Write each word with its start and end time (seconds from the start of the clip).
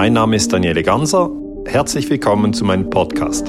Mein 0.00 0.12
Name 0.12 0.36
ist 0.36 0.52
Daniele 0.52 0.84
Ganser. 0.84 1.28
Herzlich 1.66 2.08
willkommen 2.08 2.52
zu 2.52 2.64
meinem 2.64 2.88
Podcast. 2.88 3.48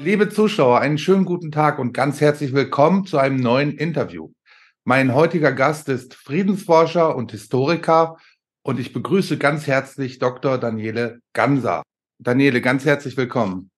Liebe 0.00 0.28
Zuschauer, 0.28 0.80
einen 0.80 0.98
schönen 0.98 1.24
guten 1.24 1.52
Tag 1.52 1.78
und 1.78 1.92
ganz 1.92 2.20
herzlich 2.20 2.52
willkommen 2.52 3.06
zu 3.06 3.16
einem 3.18 3.36
neuen 3.36 3.76
Interview. 3.76 4.32
Mein 4.82 5.14
heutiger 5.14 5.52
Gast 5.52 5.88
ist 5.88 6.14
Friedensforscher 6.14 7.14
und 7.14 7.30
Historiker 7.30 8.16
und 8.64 8.80
ich 8.80 8.92
begrüße 8.92 9.38
ganz 9.38 9.68
herzlich 9.68 10.18
Dr. 10.18 10.58
Daniele 10.58 11.20
Ganser. 11.32 11.84
Daniele, 12.18 12.60
ganz 12.60 12.84
herzlich 12.84 13.16
willkommen. 13.16 13.70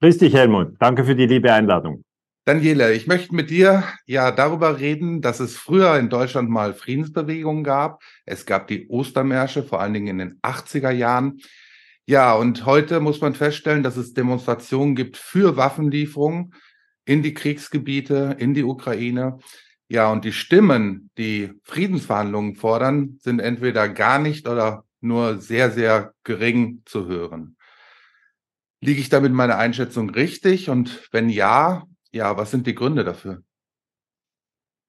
Grüß 0.00 0.18
dich, 0.18 0.34
Helmut. 0.34 0.74
Danke 0.80 1.04
für 1.04 1.14
die 1.14 1.26
liebe 1.26 1.52
Einladung. 1.52 2.02
Daniele, 2.46 2.92
ich 2.92 3.06
möchte 3.06 3.34
mit 3.34 3.48
dir 3.48 3.84
ja 4.04 4.30
darüber 4.30 4.78
reden, 4.78 5.22
dass 5.22 5.40
es 5.40 5.56
früher 5.56 5.98
in 5.98 6.10
Deutschland 6.10 6.50
mal 6.50 6.74
Friedensbewegungen 6.74 7.64
gab. 7.64 8.02
Es 8.26 8.44
gab 8.44 8.68
die 8.68 8.86
Ostermärsche, 8.88 9.62
vor 9.62 9.80
allen 9.80 9.94
Dingen 9.94 10.08
in 10.08 10.18
den 10.18 10.40
80er 10.42 10.90
Jahren. 10.90 11.40
Ja, 12.04 12.34
und 12.34 12.66
heute 12.66 13.00
muss 13.00 13.22
man 13.22 13.34
feststellen, 13.34 13.82
dass 13.82 13.96
es 13.96 14.12
Demonstrationen 14.12 14.94
gibt 14.94 15.16
für 15.16 15.56
Waffenlieferungen 15.56 16.52
in 17.06 17.22
die 17.22 17.32
Kriegsgebiete, 17.32 18.36
in 18.38 18.52
die 18.52 18.64
Ukraine. 18.64 19.38
Ja, 19.88 20.12
und 20.12 20.26
die 20.26 20.32
Stimmen, 20.32 21.10
die 21.16 21.50
Friedensverhandlungen 21.62 22.56
fordern, 22.56 23.16
sind 23.22 23.40
entweder 23.40 23.88
gar 23.88 24.18
nicht 24.18 24.48
oder 24.48 24.84
nur 25.00 25.40
sehr, 25.40 25.70
sehr 25.70 26.12
gering 26.24 26.82
zu 26.84 27.06
hören. 27.06 27.56
Liege 28.82 29.00
ich 29.00 29.08
damit 29.08 29.32
meiner 29.32 29.56
Einschätzung 29.56 30.10
richtig? 30.10 30.68
Und 30.68 31.08
wenn 31.10 31.30
ja, 31.30 31.86
ja, 32.14 32.36
was 32.36 32.50
sind 32.50 32.66
die 32.66 32.74
Gründe 32.74 33.04
dafür? 33.04 33.42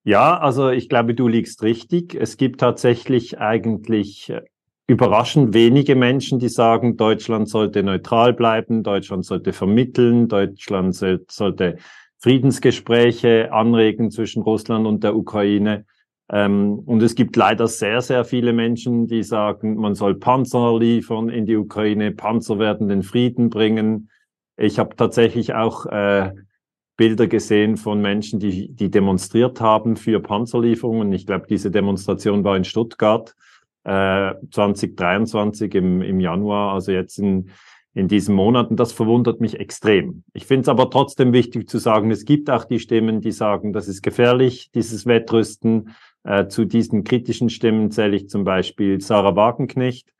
Ja, 0.04 0.38
also 0.38 0.70
ich 0.70 0.88
glaube, 0.88 1.16
du 1.16 1.28
liegst 1.28 1.64
richtig. 1.64 2.14
Es 2.14 2.38
gibt 2.38 2.60
tatsächlich 2.60 3.40
eigentlich 3.40 4.30
äh, 4.30 4.42
überraschend 4.86 5.56
wenige 5.56 5.96
Menschen, 5.96 6.38
die 6.38 6.50
sagen, 6.50 6.96
Deutschland 6.96 7.50
sollte 7.50 7.82
neutral 7.82 8.34
bleiben, 8.34 8.84
Deutschland 8.84 9.26
sollte 9.26 9.52
vermitteln, 9.52 10.28
Deutschland 10.28 10.96
sollte 10.96 11.78
Friedensgespräche 12.20 13.52
anregen 13.52 14.12
zwischen 14.12 14.44
Russland 14.44 14.86
und 14.86 15.04
der 15.04 15.16
Ukraine. 15.16 15.86
Ähm, 16.32 16.80
und 16.86 17.02
es 17.02 17.16
gibt 17.16 17.36
leider 17.36 17.68
sehr, 17.68 18.02
sehr 18.02 18.26
viele 18.26 18.54
Menschen, 18.54 19.08
die 19.08 19.24
sagen, 19.24 19.76
man 19.76 19.96
soll 19.96 20.16
Panzer 20.16 20.78
liefern 20.78 21.30
in 21.30 21.48
die 21.48 21.58
Ukraine, 21.58 22.12
Panzer 22.12 22.60
werden 22.60 22.88
den 22.88 23.02
Frieden 23.02 23.50
bringen. 23.50 24.12
Ich 24.58 24.78
habe 24.78 24.96
tatsächlich 24.96 25.56
auch 25.56 25.88
äh, 25.88 26.32
Bilder 26.98 27.28
gesehen 27.28 27.78
von 27.78 28.02
Menschen, 28.02 28.40
die, 28.40 28.70
die 28.70 28.90
demonstriert 28.90 29.60
haben 29.60 29.98
für 29.98 30.20
Panzerlieferungen. 30.20 31.12
Ich 31.14 31.26
glaube, 31.26 31.46
diese 31.48 31.72
Demonstration 31.72 32.44
war 32.44 32.56
in 32.56 32.64
Stuttgart 32.64 33.36
äh, 33.84 34.34
2023 34.52 35.76
im, 35.76 36.02
im 36.02 36.20
Januar, 36.20 36.74
also 36.74 36.92
jetzt 36.92 37.20
in, 37.20 37.50
in 37.94 38.08
diesen 38.08 38.34
Monaten. 38.34 38.76
Das 38.76 38.94
verwundert 38.94 39.42
mich 39.42 39.60
extrem. 39.60 40.24
Ich 40.34 40.46
finde 40.46 40.62
es 40.64 40.70
aber 40.70 40.90
trotzdem 40.90 41.34
wichtig 41.34 41.70
zu 41.70 41.80
sagen, 41.80 42.12
es 42.12 42.26
gibt 42.26 42.50
auch 42.50 42.66
die 42.66 42.80
Stimmen, 42.80 43.22
die 43.22 43.32
sagen, 43.32 43.74
das 43.74 43.88
ist 43.88 44.02
gefährlich, 44.02 44.72
dieses 44.74 45.06
Wettrüsten. 45.06 45.96
Äh, 46.24 46.48
zu 46.48 46.66
diesen 46.66 47.04
kritischen 47.04 47.50
Stimmen 47.50 47.92
zähle 47.92 48.16
ich 48.16 48.30
zum 48.30 48.44
Beispiel 48.46 49.02
Sarah 49.02 49.36
Wagenknecht. 49.36 50.14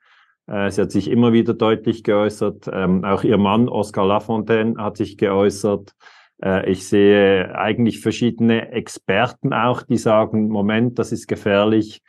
Äh, 0.46 0.70
sie 0.70 0.82
hat 0.82 0.92
sich 0.92 1.10
immer 1.10 1.32
wieder 1.32 1.54
deutlich 1.54 2.04
geäußert. 2.04 2.70
Ähm, 2.72 3.04
auch 3.04 3.24
ihr 3.24 3.38
Mann 3.38 3.68
Oscar 3.68 4.06
Lafontaine 4.06 4.76
hat 4.76 4.96
sich 4.96 5.16
geäußert. 5.16 5.94
Äh, 6.42 6.70
ich 6.70 6.86
sehe 6.88 7.54
eigentlich 7.54 8.00
verschiedene 8.00 8.70
Experten 8.72 9.52
auch, 9.52 9.82
die 9.82 9.98
sagen, 9.98 10.48
Moment, 10.48 10.98
das 10.98 11.12
ist 11.12 11.26
gefährlich. 11.26 12.02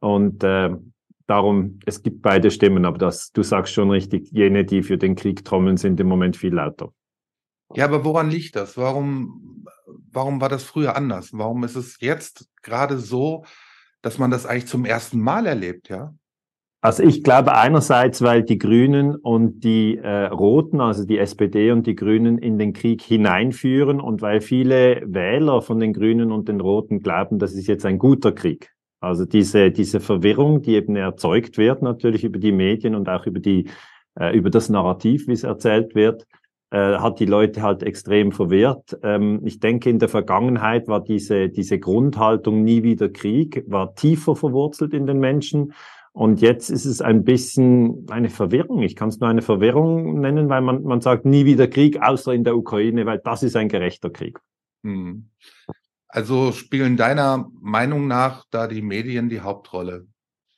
Und 0.00 0.44
äh, 0.44 0.70
darum, 1.26 1.80
es 1.86 2.02
gibt 2.02 2.22
beide 2.22 2.50
Stimmen, 2.50 2.84
aber 2.84 2.98
das, 2.98 3.32
du 3.32 3.42
sagst 3.42 3.72
schon 3.72 3.90
richtig, 3.90 4.30
jene, 4.30 4.64
die 4.64 4.82
für 4.82 4.98
den 4.98 5.14
Krieg 5.14 5.44
trommeln, 5.44 5.76
sind 5.76 6.00
im 6.00 6.08
Moment 6.08 6.36
viel 6.36 6.54
lauter. 6.54 6.92
Ja, 7.74 7.86
aber 7.86 8.04
woran 8.04 8.30
liegt 8.30 8.56
das? 8.56 8.76
Warum, 8.76 9.66
warum 10.10 10.40
war 10.40 10.48
das 10.48 10.64
früher 10.64 10.96
anders? 10.96 11.30
Warum 11.32 11.64
ist 11.64 11.76
es 11.76 11.98
jetzt 12.00 12.48
gerade 12.62 12.98
so, 12.98 13.44
dass 14.02 14.18
man 14.18 14.30
das 14.30 14.46
eigentlich 14.46 14.66
zum 14.66 14.84
ersten 14.84 15.18
Mal 15.20 15.46
erlebt, 15.46 15.88
ja? 15.88 16.14
Also 16.84 17.02
ich 17.02 17.22
glaube 17.22 17.56
einerseits, 17.56 18.20
weil 18.20 18.42
die 18.42 18.58
Grünen 18.58 19.16
und 19.16 19.64
die 19.64 19.96
äh, 19.96 20.26
Roten, 20.26 20.82
also 20.82 21.06
die 21.06 21.16
SPD 21.16 21.70
und 21.70 21.86
die 21.86 21.94
Grünen 21.94 22.36
in 22.36 22.58
den 22.58 22.74
Krieg 22.74 23.00
hineinführen 23.00 24.00
und 24.02 24.20
weil 24.20 24.42
viele 24.42 25.00
Wähler 25.06 25.62
von 25.62 25.80
den 25.80 25.94
Grünen 25.94 26.30
und 26.30 26.46
den 26.46 26.60
Roten 26.60 27.00
glauben, 27.00 27.38
das 27.38 27.54
ist 27.54 27.68
jetzt 27.68 27.86
ein 27.86 27.96
guter 27.96 28.32
Krieg. 28.32 28.74
Also 29.00 29.24
diese, 29.24 29.70
diese 29.70 29.98
Verwirrung, 29.98 30.60
die 30.60 30.74
eben 30.74 30.94
erzeugt 30.94 31.56
wird, 31.56 31.80
natürlich 31.80 32.22
über 32.22 32.38
die 32.38 32.52
Medien 32.52 32.94
und 32.94 33.08
auch 33.08 33.24
über 33.24 33.40
die, 33.40 33.70
äh, 34.20 34.36
über 34.36 34.50
das 34.50 34.68
Narrativ, 34.68 35.26
wie 35.26 35.32
es 35.32 35.42
erzählt 35.42 35.94
wird, 35.94 36.26
äh, 36.70 36.98
hat 36.98 37.18
die 37.18 37.24
Leute 37.24 37.62
halt 37.62 37.82
extrem 37.82 38.30
verwirrt. 38.30 38.98
Ähm, 39.02 39.40
ich 39.42 39.58
denke, 39.58 39.88
in 39.88 40.00
der 40.00 40.10
Vergangenheit 40.10 40.86
war 40.86 41.02
diese, 41.02 41.48
diese 41.48 41.78
Grundhaltung 41.78 42.62
nie 42.62 42.82
wieder 42.82 43.08
Krieg, 43.08 43.64
war 43.68 43.94
tiefer 43.94 44.36
verwurzelt 44.36 44.92
in 44.92 45.06
den 45.06 45.18
Menschen. 45.18 45.72
Und 46.14 46.40
jetzt 46.40 46.70
ist 46.70 46.84
es 46.84 47.02
ein 47.02 47.24
bisschen 47.24 48.06
eine 48.08 48.30
Verwirrung. 48.30 48.82
Ich 48.82 48.94
kann 48.94 49.08
es 49.08 49.18
nur 49.18 49.28
eine 49.28 49.42
Verwirrung 49.42 50.20
nennen, 50.20 50.48
weil 50.48 50.60
man, 50.60 50.84
man 50.84 51.00
sagt 51.00 51.24
nie 51.24 51.44
wieder 51.44 51.66
Krieg, 51.66 52.00
außer 52.00 52.32
in 52.32 52.44
der 52.44 52.56
Ukraine, 52.56 53.04
weil 53.04 53.18
das 53.18 53.42
ist 53.42 53.56
ein 53.56 53.68
gerechter 53.68 54.10
Krieg. 54.10 54.38
Hm. 54.84 55.28
Also 56.06 56.52
spielen 56.52 56.96
deiner 56.96 57.50
Meinung 57.60 58.06
nach 58.06 58.44
da 58.52 58.68
die 58.68 58.80
Medien 58.80 59.28
die 59.28 59.40
Hauptrolle? 59.40 60.06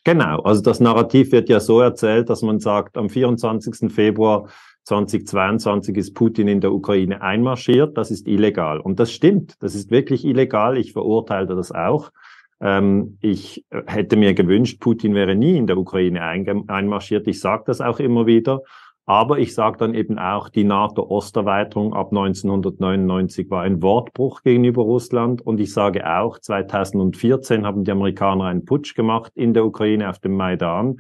Genau, 0.05 0.43
also 0.43 0.61
das 0.61 0.78
Narrativ 0.78 1.33
wird 1.33 1.49
ja 1.49 1.59
so 1.59 1.81
erzählt, 1.81 2.28
dass 2.28 2.43
man 2.43 2.61
sagt, 2.61 2.99
am 2.99 3.09
24. 3.09 3.91
Februar 3.91 4.49
2022 4.84 5.97
ist 5.97 6.15
Putin 6.15 6.49
in 6.49 6.61
der 6.61 6.73
Ukraine 6.73 7.23
einmarschiert, 7.23 7.97
das 7.97 8.11
ist 8.11 8.28
illegal. 8.28 8.78
Und 8.78 9.00
das 9.00 9.11
stimmt, 9.11 9.55
das 9.61 9.75
ist 9.75 9.91
wirklich 9.91 10.27
illegal, 10.27 10.77
ich 10.77 10.93
verurteile 10.93 11.56
das 11.56 11.73
auch. 11.73 12.12
Ähm, 12.61 13.19
ich 13.21 13.65
äh, 13.71 13.83
hätte 13.87 14.17
mir 14.17 14.34
gewünscht, 14.34 14.81
Putin 14.81 15.15
wäre 15.15 15.34
nie 15.34 15.56
in 15.56 15.67
der 15.67 15.78
Ukraine 15.78 16.22
einmarschiert. 16.22 17.27
Ich 17.28 17.41
sage 17.41 17.65
das 17.67 17.81
auch 17.81 18.00
immer 18.00 18.27
wieder. 18.27 18.62
Aber 19.09 19.39
ich 19.39 19.55
sage 19.55 19.77
dann 19.78 19.94
eben 19.94 20.19
auch, 20.19 20.49
die 20.49 20.65
NATO-Osterweiterung 20.65 21.94
ab 21.94 22.09
1999 22.11 23.49
war 23.50 23.62
ein 23.62 23.81
Wortbruch 23.81 24.43
gegenüber 24.43 24.83
Russland. 24.83 25.43
Und 25.43 25.61
ich 25.61 25.72
sage 25.72 26.05
auch, 26.11 26.41
2014 26.41 27.65
haben 27.65 27.84
die 27.84 27.93
Amerikaner 27.93 28.47
einen 28.47 28.65
Putsch 28.65 28.97
gemacht 28.97 29.31
in 29.37 29.55
der 29.55 29.65
Ukraine 29.65 30.11
auf 30.11 30.19
dem 30.19 30.34
Maidan. 30.34 30.97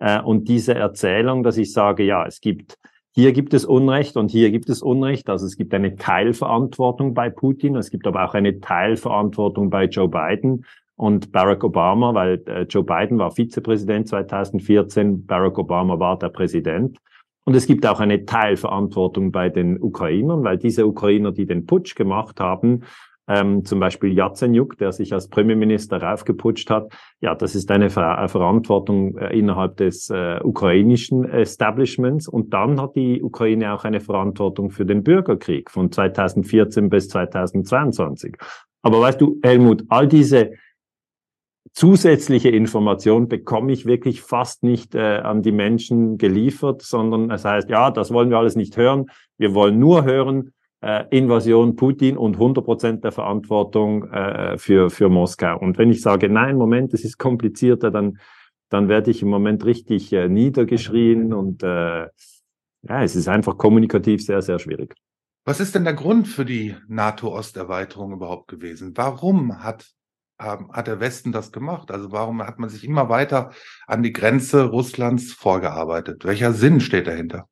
Äh, 0.00 0.20
und 0.20 0.48
diese 0.48 0.74
Erzählung, 0.74 1.44
dass 1.44 1.56
ich 1.56 1.72
sage, 1.72 2.02
ja, 2.02 2.26
es 2.26 2.40
gibt 2.40 2.76
hier 3.16 3.32
gibt 3.32 3.54
es 3.54 3.64
Unrecht 3.64 4.16
und 4.16 4.32
hier 4.32 4.50
gibt 4.50 4.68
es 4.68 4.82
Unrecht. 4.82 5.30
Also 5.30 5.46
es 5.46 5.56
gibt 5.56 5.72
eine 5.72 5.94
Teilverantwortung 5.94 7.14
bei 7.14 7.30
Putin, 7.30 7.76
es 7.76 7.90
gibt 7.90 8.08
aber 8.08 8.24
auch 8.24 8.34
eine 8.34 8.58
Teilverantwortung 8.58 9.70
bei 9.70 9.84
Joe 9.84 10.08
Biden 10.08 10.64
und 10.96 11.32
Barack 11.32 11.64
Obama, 11.64 12.14
weil 12.14 12.42
äh, 12.46 12.62
Joe 12.62 12.84
Biden 12.84 13.18
war 13.18 13.30
Vizepräsident 13.30 14.08
2014, 14.08 15.26
Barack 15.26 15.58
Obama 15.58 15.98
war 15.98 16.18
der 16.18 16.28
Präsident. 16.28 16.98
Und 17.44 17.54
es 17.54 17.66
gibt 17.66 17.86
auch 17.86 18.00
eine 18.00 18.24
Teilverantwortung 18.24 19.30
bei 19.30 19.50
den 19.50 19.80
Ukrainern, 19.80 20.44
weil 20.44 20.56
diese 20.56 20.86
Ukrainer, 20.86 21.32
die 21.32 21.46
den 21.46 21.66
Putsch 21.66 21.94
gemacht 21.94 22.40
haben, 22.40 22.84
ähm, 23.26 23.64
zum 23.64 23.80
Beispiel 23.80 24.12
Yatsenyuk, 24.12 24.76
der 24.78 24.92
sich 24.92 25.12
als 25.12 25.28
Premierminister 25.28 26.02
raufgeputscht 26.02 26.68
hat, 26.70 26.92
ja, 27.20 27.34
das 27.34 27.54
ist 27.54 27.70
eine 27.70 27.88
Ver 27.90 28.28
Verantwortung 28.28 29.16
äh, 29.16 29.36
innerhalb 29.38 29.78
des 29.78 30.10
äh, 30.10 30.40
ukrainischen 30.42 31.24
Establishments. 31.24 32.28
Und 32.28 32.52
dann 32.52 32.80
hat 32.80 32.96
die 32.96 33.22
Ukraine 33.22 33.72
auch 33.72 33.84
eine 33.84 34.00
Verantwortung 34.00 34.70
für 34.70 34.84
den 34.84 35.02
Bürgerkrieg 35.02 35.70
von 35.70 35.90
2014 35.90 36.90
bis 36.90 37.08
2022. 37.08 38.36
Aber 38.82 39.00
weißt 39.00 39.20
du, 39.20 39.38
Helmut, 39.42 39.84
all 39.88 40.06
diese 40.06 40.52
zusätzliche 41.72 42.50
Information 42.50 43.28
bekomme 43.28 43.72
ich 43.72 43.86
wirklich 43.86 44.22
fast 44.22 44.62
nicht 44.62 44.94
äh, 44.94 45.18
an 45.18 45.42
die 45.42 45.52
Menschen 45.52 46.18
geliefert, 46.18 46.82
sondern 46.82 47.30
es 47.30 47.44
heißt, 47.44 47.68
ja, 47.70 47.90
das 47.90 48.12
wollen 48.12 48.30
wir 48.30 48.38
alles 48.38 48.56
nicht 48.56 48.76
hören. 48.76 49.06
Wir 49.38 49.54
wollen 49.54 49.78
nur 49.78 50.04
hören, 50.04 50.52
äh, 50.84 51.04
Invasion 51.10 51.76
Putin 51.76 52.16
und 52.16 52.34
100 52.34 52.64
Prozent 52.64 53.04
der 53.04 53.12
Verantwortung 53.12 54.04
äh, 54.12 54.58
für, 54.58 54.90
für 54.90 55.08
Moskau. 55.08 55.58
Und 55.58 55.78
wenn 55.78 55.90
ich 55.90 56.02
sage, 56.02 56.28
nein, 56.28 56.56
Moment, 56.56 56.92
es 56.92 57.04
ist 57.04 57.18
komplizierter, 57.18 57.90
dann, 57.90 58.18
dann 58.68 58.88
werde 58.88 59.10
ich 59.10 59.22
im 59.22 59.28
Moment 59.28 59.64
richtig 59.64 60.12
äh, 60.12 60.28
niedergeschrien 60.28 61.32
und 61.32 61.62
äh, 61.62 62.08
ja, 62.86 63.02
es 63.02 63.16
ist 63.16 63.28
einfach 63.28 63.56
kommunikativ 63.56 64.22
sehr, 64.22 64.42
sehr 64.42 64.58
schwierig. 64.58 64.94
Was 65.46 65.60
ist 65.60 65.74
denn 65.74 65.84
der 65.84 65.94
Grund 65.94 66.28
für 66.28 66.44
die 66.44 66.74
NATO-Osterweiterung 66.88 68.12
überhaupt 68.12 68.48
gewesen? 68.48 68.92
Warum 68.94 69.62
hat 69.62 69.86
ähm, 70.40 70.70
hat 70.72 70.86
der 70.86 71.00
Westen 71.00 71.32
das 71.32 71.52
gemacht? 71.52 71.90
Also 71.90 72.12
warum 72.12 72.42
hat 72.42 72.58
man 72.58 72.68
sich 72.68 72.84
immer 72.84 73.08
weiter 73.08 73.50
an 73.86 74.02
die 74.02 74.12
Grenze 74.12 74.64
Russlands 74.64 75.32
vorgearbeitet? 75.32 76.24
Welcher 76.24 76.52
Sinn 76.52 76.80
steht 76.80 77.06
dahinter? 77.06 77.48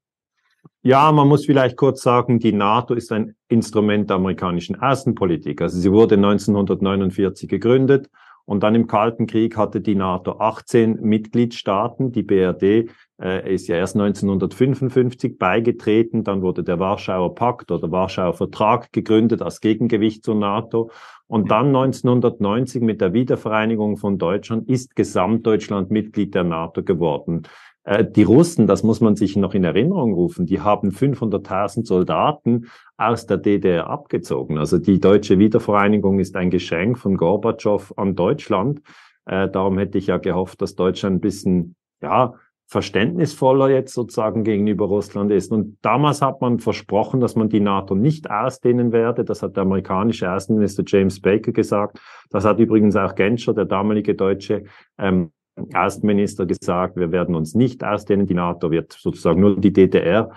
Ja, 0.82 1.12
man 1.12 1.29
muss 1.29 1.46
vielleicht 1.46 1.76
kurz 1.76 2.02
sagen, 2.02 2.40
die 2.40 2.52
NATO 2.52 2.94
ist 2.94 3.12
ein 3.12 3.37
Instrument 3.49 4.11
der 4.11 4.17
amerikanischen 4.17 4.81
Außenpolitik. 4.81 5.61
Also 5.62 5.79
sie 5.79 5.93
wurde 5.93 6.17
1949 6.17 7.49
gegründet, 7.49 8.11
Und 8.44 8.62
dann 8.62 8.74
im 8.74 8.86
Kalten 8.86 9.26
Krieg 9.26 9.56
hatte 9.56 9.80
die 9.80 9.94
NATO 9.94 10.38
18 10.38 11.00
Mitgliedstaaten. 11.00 12.12
Die 12.12 12.22
BRD 12.22 12.90
äh, 13.20 13.54
ist 13.54 13.68
ja 13.68 13.76
erst 13.76 13.94
1955 13.94 15.38
beigetreten. 15.38 16.24
Dann 16.24 16.42
wurde 16.42 16.64
der 16.64 16.78
Warschauer 16.78 17.34
Pakt 17.34 17.70
oder 17.70 17.90
Warschauer 17.90 18.34
Vertrag 18.34 18.92
gegründet 18.92 19.42
als 19.42 19.60
Gegengewicht 19.60 20.24
zur 20.24 20.34
NATO. 20.34 20.90
Und 21.28 21.50
dann 21.50 21.68
1990 21.68 22.82
mit 22.82 23.00
der 23.00 23.14
Wiedervereinigung 23.14 23.96
von 23.96 24.18
Deutschland 24.18 24.68
ist 24.68 24.96
Gesamtdeutschland 24.96 25.90
Mitglied 25.90 26.34
der 26.34 26.44
NATO 26.44 26.82
geworden. 26.82 27.44
Äh, 27.84 28.05
die 28.05 28.23
Russen, 28.23 28.67
das 28.67 28.82
muss 28.82 29.00
man 29.00 29.17
sich 29.17 29.37
noch 29.37 29.55
in 29.55 29.64
Erinnerung 29.64 30.14
rufen, 30.14 30.46
die 30.46 30.61
haben 30.61 30.90
500.000 30.90 31.87
Soldaten 31.87 32.67
aus 32.96 33.26
der 33.26 33.38
DDR 33.38 33.88
abgezogen. 33.88 34.58
Also 34.58 34.79
die 34.79 35.00
deutsche 35.00 35.38
Wiedervereinigung 35.38 36.19
ist 36.19 36.37
ein 36.37 36.50
Geschenk 36.50 36.99
von 36.99 37.17
Gorbatschow 37.17 37.93
an 37.96 38.14
Deutschland. 38.14 38.82
Äh, 39.26 39.49
darum 39.49 39.79
hätte 39.79 39.99
ich 39.99 40.08
ja 40.08 40.19
gehofft, 40.19 40.62
dass 40.62 40.75
Deutschland 40.75 41.17
ein 41.17 41.20
bisschen, 41.20 41.76
ja, 42.00 42.34
verständnisvoller 42.73 43.69
jetzt 43.69 43.93
sozusagen 43.93 44.44
gegenüber 44.44 44.87
Russland 44.87 45.31
ist. 45.31 45.52
Und 45.52 45.76
damals 45.82 46.23
hat 46.23 46.40
man 46.40 46.58
versprochen, 46.58 47.20
dass 47.20 47.37
man 47.37 47.50
die 47.50 47.61
NATO 47.61 47.94
nicht 47.94 48.31
ausdehnen 48.31 48.93
werde. 48.93 49.25
Das 49.25 49.43
hat 49.43 49.56
der 49.56 49.64
amerikanische 49.64 50.32
Außenminister 50.32 50.82
James 50.87 51.20
Baker 51.20 51.52
gesagt. 51.52 52.00
Das 52.31 52.46
hat 52.46 52.58
übrigens 52.61 52.96
auch 52.96 53.14
Genscher, 53.14 53.52
der 53.52 53.67
damalige 53.67 54.14
deutsche 54.14 54.64
ähm, 54.96 55.32
Außenminister 55.74 56.46
gesagt, 56.46 56.96
wir 56.96 57.12
werden 57.12 57.34
uns 57.34 57.54
nicht 57.54 57.84
ausdehnen, 57.84 58.26
die 58.26 58.34
NATO 58.34 58.70
wird 58.70 58.92
sozusagen 58.92 59.40
nur 59.40 59.56
die 59.58 59.72
DDR 59.72 60.30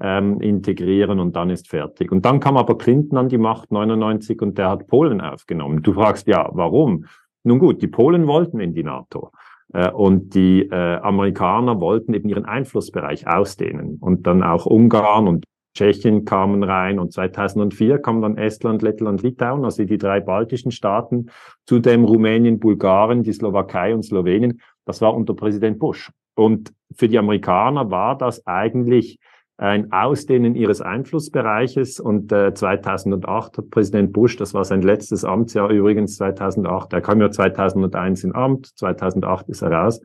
ähm, 0.00 0.40
integrieren 0.40 1.20
und 1.20 1.36
dann 1.36 1.50
ist 1.50 1.68
fertig. 1.68 2.12
Und 2.12 2.24
dann 2.24 2.40
kam 2.40 2.56
aber 2.56 2.78
Clinton 2.78 3.18
an 3.18 3.28
die 3.28 3.38
Macht 3.38 3.70
99 3.70 4.40
und 4.42 4.58
der 4.58 4.70
hat 4.70 4.86
Polen 4.86 5.20
aufgenommen. 5.20 5.82
Du 5.82 5.92
fragst 5.92 6.26
ja, 6.26 6.48
warum? 6.52 7.06
Nun 7.44 7.58
gut, 7.58 7.82
die 7.82 7.88
Polen 7.88 8.26
wollten 8.26 8.60
in 8.60 8.74
die 8.74 8.84
NATO. 8.84 9.32
Äh, 9.72 9.90
und 9.90 10.34
die 10.34 10.62
äh, 10.62 10.96
Amerikaner 10.96 11.80
wollten 11.80 12.14
eben 12.14 12.28
ihren 12.28 12.44
Einflussbereich 12.44 13.26
ausdehnen. 13.26 13.98
Und 14.00 14.26
dann 14.26 14.42
auch 14.42 14.66
Ungarn 14.66 15.28
und 15.28 15.44
Tschechien 15.74 16.26
kamen 16.26 16.62
rein 16.62 16.98
und 16.98 17.12
2004 17.12 17.98
kamen 17.98 18.20
dann 18.20 18.36
Estland, 18.36 18.82
Lettland, 18.82 19.22
Litauen, 19.22 19.64
also 19.64 19.84
die 19.84 19.96
drei 19.96 20.20
baltischen 20.20 20.70
Staaten, 20.70 21.30
zudem 21.64 22.04
Rumänien, 22.04 22.60
Bulgarien, 22.60 23.22
die 23.22 23.32
Slowakei 23.32 23.94
und 23.94 24.02
Slowenien. 24.02 24.60
Das 24.84 25.00
war 25.00 25.14
unter 25.14 25.34
Präsident 25.34 25.78
Bush. 25.78 26.10
Und 26.34 26.72
für 26.94 27.08
die 27.08 27.18
Amerikaner 27.18 27.90
war 27.90 28.16
das 28.16 28.46
eigentlich 28.46 29.18
ein 29.58 29.92
Ausdehnen 29.92 30.54
ihres 30.54 30.80
Einflussbereiches. 30.80 32.00
Und 32.00 32.32
äh, 32.32 32.52
2008 32.52 33.58
hat 33.58 33.70
Präsident 33.70 34.12
Bush, 34.12 34.36
das 34.36 34.54
war 34.54 34.64
sein 34.64 34.82
letztes 34.82 35.24
Amtsjahr 35.24 35.70
übrigens 35.70 36.16
2008, 36.16 36.92
er 36.92 37.00
kam 37.00 37.20
ja 37.20 37.30
2001 37.30 38.24
in 38.24 38.34
Amt, 38.34 38.66
2008 38.76 39.48
ist 39.48 39.62
er 39.62 39.72
raus, 39.72 40.00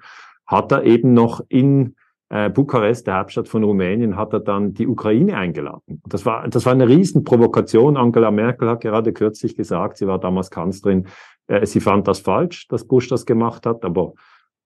hat 0.46 0.72
er 0.72 0.84
eben 0.84 1.14
noch 1.14 1.42
in 1.50 1.96
äh, 2.30 2.50
Bukarest, 2.50 3.08
der 3.08 3.18
Hauptstadt 3.18 3.48
von 3.48 3.64
Rumänien, 3.64 4.18
hat 4.18 4.34
er 4.34 4.42
dann 4.42 4.74
die 4.74 4.88
Ukraine 4.88 5.38
eingeladen. 5.38 6.02
Das 6.06 6.26
war, 6.26 6.48
das 6.48 6.66
war 6.66 6.74
eine 6.74 6.88
Riesenprovokation. 6.88 7.98
Angela 7.98 8.32
Merkel 8.32 8.70
hat 8.70 8.82
gerade 8.82 9.14
kürzlich 9.14 9.56
gesagt, 9.56 9.98
sie 9.98 10.08
war 10.08 10.20
damals 10.20 10.52
Kanzlerin, 10.52 11.08
äh, 11.48 11.66
sie 11.66 11.80
fand 11.80 12.08
das 12.08 12.20
falsch, 12.20 12.68
dass 12.68 12.86
Bush 12.86 13.08
das 13.08 13.26
gemacht 13.26 13.66
hat, 13.66 13.86
aber 13.86 14.14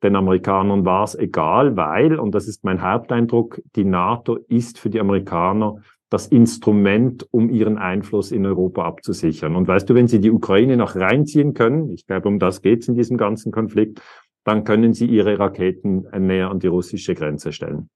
den 0.04 0.16
Amerikanern 0.16 0.86
war 0.86 1.04
es 1.04 1.16
egal, 1.16 1.76
weil, 1.76 2.20
und 2.20 2.34
das 2.34 2.48
ist 2.48 2.64
mein 2.64 2.82
Haupteindruck, 2.82 3.62
die 3.76 3.86
NATO 3.86 4.36
ist 4.48 4.80
für 4.80 4.90
die 4.90 5.00
Amerikaner 5.00 5.78
das 6.10 6.28
Instrument, 6.28 7.26
um 7.32 7.50
ihren 7.50 7.78
Einfluss 7.78 8.32
in 8.32 8.46
Europa 8.46 8.84
abzusichern. 8.84 9.56
Und 9.56 9.68
weißt 9.68 9.90
du, 9.90 9.96
wenn 9.96 10.08
sie 10.08 10.20
die 10.20 10.32
Ukraine 10.32 10.76
noch 10.76 10.96
reinziehen 10.96 11.54
können, 11.54 11.90
ich 11.90 12.06
glaube, 12.06 12.28
um 12.28 12.38
das 12.38 12.62
geht 12.62 12.82
es 12.82 12.90
in 12.90 12.96
diesem 12.96 13.18
ganzen 13.18 13.52
Konflikt, 13.52 14.02
dann 14.44 14.64
können 14.64 14.94
sie 14.94 15.06
ihre 15.06 15.40
Raketen 15.40 16.08
näher 16.18 16.50
an 16.50 16.60
die 16.60 16.68
russische 16.68 17.16
Grenze 17.16 17.54
stellen. 17.54 17.90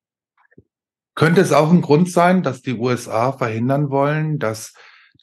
Könnte 1.15 1.41
es 1.41 1.51
auch 1.51 1.71
ein 1.71 1.81
Grund 1.81 2.09
sein, 2.09 2.43
dass 2.43 2.61
die 2.61 2.77
USA 2.77 3.31
verhindern 3.31 3.89
wollen, 3.89 4.37
dass 4.39 4.73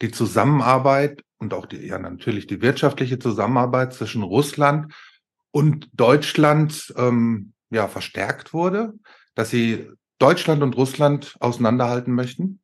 die 0.00 0.11
Zusammenarbeit 0.11 1.23
und 1.38 1.55
auch 1.55 1.67
die, 1.67 1.87
ja 1.87 1.99
natürlich 1.99 2.46
die 2.46 2.61
wirtschaftliche 2.61 3.19
Zusammenarbeit 3.19 3.93
zwischen 3.94 4.23
Russland 4.23 4.93
und 5.52 5.88
Deutschland 5.93 6.93
ähm, 6.96 7.52
ja 7.70 7.87
verstärkt 7.87 8.52
wurde, 8.52 8.94
dass 9.34 9.50
sie 9.50 9.88
Deutschland 10.19 10.62
und 10.62 10.76
Russland 10.76 11.37
auseinanderhalten 11.40 12.14
möchten? 12.14 12.58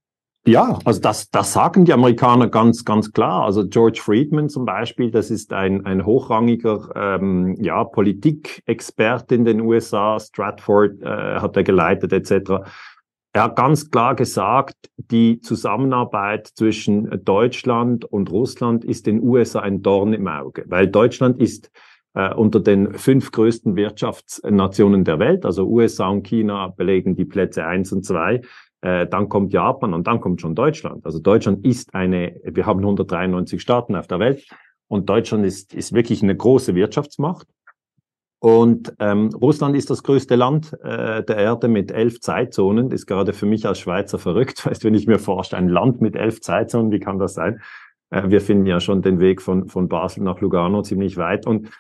Ja, 0.46 0.78
also 0.84 1.00
das, 1.00 1.30
das 1.30 1.52
sagen 1.52 1.84
die 1.84 1.92
Amerikaner 1.92 2.48
ganz, 2.48 2.84
ganz 2.84 3.12
klar. 3.12 3.44
Also 3.44 3.68
George 3.68 4.00
Friedman 4.02 4.48
zum 4.48 4.64
Beispiel, 4.64 5.10
das 5.10 5.30
ist 5.30 5.52
ein, 5.52 5.84
ein 5.84 6.06
hochrangiger 6.06 6.88
ähm, 6.94 7.54
ja, 7.60 7.84
Politikexperte 7.84 9.34
in 9.34 9.44
den 9.44 9.60
USA, 9.60 10.18
Stratford 10.18 11.02
äh, 11.02 11.40
hat 11.40 11.56
er 11.56 11.64
geleitet 11.64 12.12
etc. 12.14 12.64
Er 13.34 13.42
hat 13.42 13.56
ganz 13.56 13.90
klar 13.90 14.14
gesagt, 14.14 14.76
die 14.96 15.40
Zusammenarbeit 15.40 16.46
zwischen 16.46 17.22
Deutschland 17.24 18.06
und 18.06 18.30
Russland 18.30 18.86
ist 18.86 19.06
den 19.06 19.22
USA 19.22 19.60
ein 19.60 19.82
Dorn 19.82 20.14
im 20.14 20.28
Auge, 20.28 20.64
weil 20.68 20.86
Deutschland 20.86 21.42
ist 21.42 21.70
äh, 22.18 22.34
unter 22.34 22.58
den 22.58 22.94
fünf 22.94 23.30
größten 23.30 23.76
Wirtschaftsnationen 23.76 25.04
der 25.04 25.20
Welt, 25.20 25.46
also 25.46 25.68
USA 25.68 26.08
und 26.08 26.24
China 26.24 26.66
belegen 26.66 27.14
die 27.14 27.24
Plätze 27.24 27.64
eins 27.64 27.92
und 27.92 28.04
zwei. 28.04 28.42
Äh, 28.80 29.06
dann 29.06 29.28
kommt 29.28 29.52
Japan 29.52 29.94
und 29.94 30.08
dann 30.08 30.20
kommt 30.20 30.40
schon 30.40 30.56
Deutschland. 30.56 31.06
Also 31.06 31.20
Deutschland 31.20 31.64
ist 31.64 31.94
eine, 31.94 32.40
wir 32.42 32.66
haben 32.66 32.80
193 32.80 33.62
Staaten 33.62 33.94
auf 33.94 34.08
der 34.08 34.18
Welt 34.18 34.44
und 34.88 35.08
Deutschland 35.08 35.46
ist, 35.46 35.72
ist 35.74 35.92
wirklich 35.92 36.20
eine 36.20 36.36
große 36.36 36.74
Wirtschaftsmacht. 36.74 37.46
Und 38.40 38.92
ähm, 38.98 39.30
Russland 39.40 39.76
ist 39.76 39.90
das 39.90 40.02
größte 40.02 40.34
Land 40.34 40.72
äh, 40.82 41.22
der 41.22 41.36
Erde 41.36 41.68
mit 41.68 41.92
elf 41.92 42.20
Zeitzonen. 42.20 42.90
ist 42.90 43.06
gerade 43.06 43.32
für 43.32 43.46
mich 43.46 43.64
als 43.64 43.78
Schweizer 43.78 44.18
verrückt. 44.18 44.66
Weißt, 44.66 44.82
wenn 44.82 44.94
ich 44.94 45.06
mir 45.06 45.20
vorstelle, 45.20 45.62
ein 45.62 45.68
Land 45.68 46.00
mit 46.00 46.16
elf 46.16 46.40
Zeitzonen, 46.40 46.90
wie 46.90 47.00
kann 47.00 47.20
das 47.20 47.34
sein? 47.34 47.60
Äh, 48.10 48.28
wir 48.28 48.40
finden 48.40 48.66
ja 48.66 48.80
schon 48.80 49.02
den 49.02 49.20
Weg 49.20 49.40
von, 49.40 49.68
von 49.68 49.88
Basel 49.88 50.24
nach 50.24 50.40
Lugano 50.40 50.82
ziemlich 50.82 51.16
weit. 51.16 51.46
Und 51.46 51.70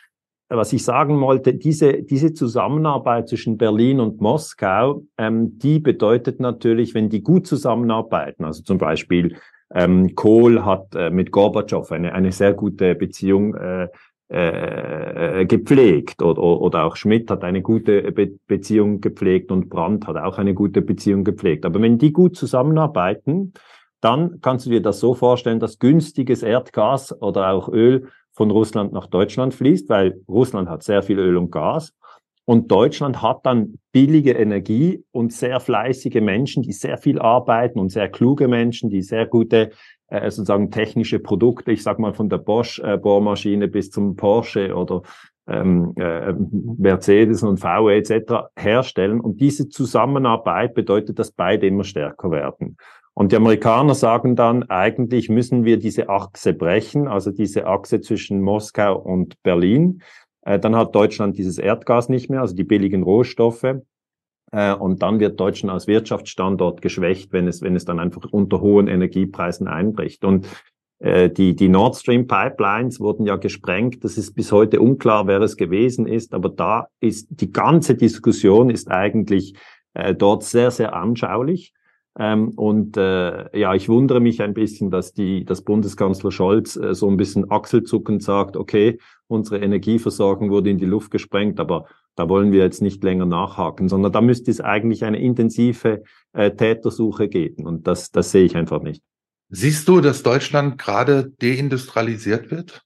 was 0.48 0.72
ich 0.72 0.84
sagen 0.84 1.20
wollte, 1.20 1.54
diese, 1.54 2.02
diese 2.02 2.32
Zusammenarbeit 2.32 3.28
zwischen 3.28 3.58
Berlin 3.58 4.00
und 4.00 4.20
Moskau, 4.20 5.02
ähm, 5.18 5.58
die 5.58 5.78
bedeutet 5.78 6.40
natürlich, 6.40 6.94
wenn 6.94 7.10
die 7.10 7.22
gut 7.22 7.46
zusammenarbeiten, 7.46 8.44
also 8.44 8.62
zum 8.62 8.78
Beispiel 8.78 9.36
ähm, 9.74 10.14
Kohl 10.14 10.64
hat 10.64 10.94
äh, 10.94 11.10
mit 11.10 11.30
Gorbatschow 11.30 11.90
eine, 11.92 12.14
eine 12.14 12.32
sehr 12.32 12.54
gute 12.54 12.94
Beziehung 12.94 13.54
äh, 13.54 13.88
äh, 14.30 15.46
gepflegt 15.46 16.22
oder, 16.22 16.42
oder 16.42 16.84
auch 16.84 16.96
Schmidt 16.96 17.30
hat 17.30 17.44
eine 17.44 17.62
gute 17.62 18.12
Be 18.12 18.32
Beziehung 18.46 19.00
gepflegt 19.00 19.50
und 19.50 19.68
Brandt 19.68 20.06
hat 20.06 20.16
auch 20.16 20.38
eine 20.38 20.54
gute 20.54 20.82
Beziehung 20.82 21.24
gepflegt. 21.24 21.64
Aber 21.64 21.80
wenn 21.80 21.98
die 21.98 22.12
gut 22.12 22.36
zusammenarbeiten, 22.36 23.54
dann 24.00 24.40
kannst 24.40 24.66
du 24.66 24.70
dir 24.70 24.82
das 24.82 25.00
so 25.00 25.14
vorstellen, 25.14 25.60
dass 25.60 25.78
günstiges 25.78 26.42
Erdgas 26.42 27.20
oder 27.20 27.50
auch 27.52 27.68
Öl 27.68 28.08
von 28.38 28.52
Russland 28.52 28.92
nach 28.92 29.08
Deutschland 29.08 29.52
fließt, 29.52 29.88
weil 29.88 30.20
Russland 30.28 30.68
hat 30.68 30.84
sehr 30.84 31.02
viel 31.02 31.18
Öl 31.18 31.36
und 31.36 31.50
Gas. 31.50 31.92
Und 32.44 32.70
Deutschland 32.70 33.20
hat 33.20 33.44
dann 33.44 33.74
billige 33.90 34.32
Energie 34.32 35.04
und 35.10 35.32
sehr 35.32 35.58
fleißige 35.58 36.20
Menschen, 36.20 36.62
die 36.62 36.70
sehr 36.72 36.98
viel 36.98 37.18
arbeiten 37.18 37.80
und 37.80 37.90
sehr 37.90 38.08
kluge 38.08 38.46
Menschen, 38.46 38.90
die 38.90 39.02
sehr 39.02 39.26
gute 39.26 39.70
äh, 40.06 40.30
sozusagen 40.30 40.70
technische 40.70 41.18
Produkte, 41.18 41.72
ich 41.72 41.82
sag 41.82 41.98
mal 41.98 42.14
von 42.14 42.28
der 42.28 42.38
Bosch 42.38 42.78
äh, 42.78 42.96
Bohrmaschine 42.96 43.66
bis 43.66 43.90
zum 43.90 44.14
Porsche 44.14 44.72
oder 44.72 45.02
ähm, 45.48 45.94
äh, 45.96 46.32
Mercedes 46.78 47.42
und 47.42 47.58
VW 47.58 47.98
etc. 47.98 48.50
herstellen. 48.56 49.20
Und 49.20 49.40
diese 49.40 49.68
Zusammenarbeit 49.68 50.74
bedeutet, 50.74 51.18
dass 51.18 51.32
beide 51.32 51.66
immer 51.66 51.84
stärker 51.84 52.30
werden. 52.30 52.76
Und 53.18 53.32
die 53.32 53.36
Amerikaner 53.36 53.96
sagen 53.96 54.36
dann, 54.36 54.62
eigentlich 54.70 55.28
müssen 55.28 55.64
wir 55.64 55.80
diese 55.80 56.08
Achse 56.08 56.54
brechen, 56.54 57.08
also 57.08 57.32
diese 57.32 57.66
Achse 57.66 58.00
zwischen 58.00 58.40
Moskau 58.40 58.96
und 58.96 59.42
Berlin. 59.42 60.02
Äh, 60.42 60.60
dann 60.60 60.76
hat 60.76 60.94
Deutschland 60.94 61.36
dieses 61.36 61.58
Erdgas 61.58 62.08
nicht 62.08 62.30
mehr, 62.30 62.42
also 62.42 62.54
die 62.54 62.62
billigen 62.62 63.02
Rohstoffe. 63.02 63.74
Äh, 64.52 64.72
und 64.72 65.02
dann 65.02 65.18
wird 65.18 65.40
Deutschland 65.40 65.72
als 65.72 65.88
Wirtschaftsstandort 65.88 66.80
geschwächt, 66.80 67.32
wenn 67.32 67.48
es, 67.48 67.60
wenn 67.60 67.74
es 67.74 67.84
dann 67.84 67.98
einfach 67.98 68.22
unter 68.30 68.60
hohen 68.60 68.86
Energiepreisen 68.86 69.66
einbricht. 69.66 70.24
Und 70.24 70.46
äh, 71.00 71.28
die, 71.28 71.56
die 71.56 71.68
Nord 71.68 71.96
Stream 71.96 72.28
Pipelines 72.28 73.00
wurden 73.00 73.26
ja 73.26 73.34
gesprengt. 73.34 74.04
Das 74.04 74.16
ist 74.16 74.36
bis 74.36 74.52
heute 74.52 74.80
unklar, 74.80 75.26
wer 75.26 75.40
es 75.40 75.56
gewesen 75.56 76.06
ist. 76.06 76.34
Aber 76.34 76.50
da 76.50 76.86
ist 77.00 77.26
die 77.30 77.50
ganze 77.50 77.96
Diskussion 77.96 78.70
ist 78.70 78.88
eigentlich 78.88 79.54
äh, 79.94 80.14
dort 80.14 80.44
sehr, 80.44 80.70
sehr 80.70 80.94
anschaulich. 80.94 81.74
Ähm, 82.18 82.50
und 82.50 82.96
äh, 82.96 83.56
ja, 83.56 83.74
ich 83.74 83.88
wundere 83.88 84.20
mich 84.20 84.42
ein 84.42 84.52
bisschen, 84.52 84.90
dass 84.90 85.12
die, 85.12 85.44
dass 85.44 85.62
Bundeskanzler 85.62 86.32
Scholz 86.32 86.76
äh, 86.76 86.94
so 86.94 87.08
ein 87.08 87.16
bisschen 87.16 87.50
achselzuckend 87.50 88.24
sagt, 88.24 88.56
okay, 88.56 88.98
unsere 89.28 89.58
Energieversorgung 89.58 90.50
wurde 90.50 90.70
in 90.70 90.78
die 90.78 90.84
Luft 90.84 91.12
gesprengt, 91.12 91.60
aber 91.60 91.86
da 92.16 92.28
wollen 92.28 92.50
wir 92.50 92.60
jetzt 92.60 92.82
nicht 92.82 93.04
länger 93.04 93.26
nachhaken, 93.26 93.88
sondern 93.88 94.10
da 94.10 94.20
müsste 94.20 94.50
es 94.50 94.60
eigentlich 94.60 95.04
eine 95.04 95.20
intensive 95.20 96.02
äh, 96.32 96.50
Tätersuche 96.50 97.28
geben. 97.28 97.64
Und 97.64 97.86
das, 97.86 98.10
das 98.10 98.32
sehe 98.32 98.44
ich 98.44 98.56
einfach 98.56 98.82
nicht. 98.82 99.00
Siehst 99.50 99.86
du, 99.86 100.00
dass 100.00 100.24
Deutschland 100.24 100.76
gerade 100.76 101.30
deindustrialisiert 101.40 102.50
wird? 102.50 102.84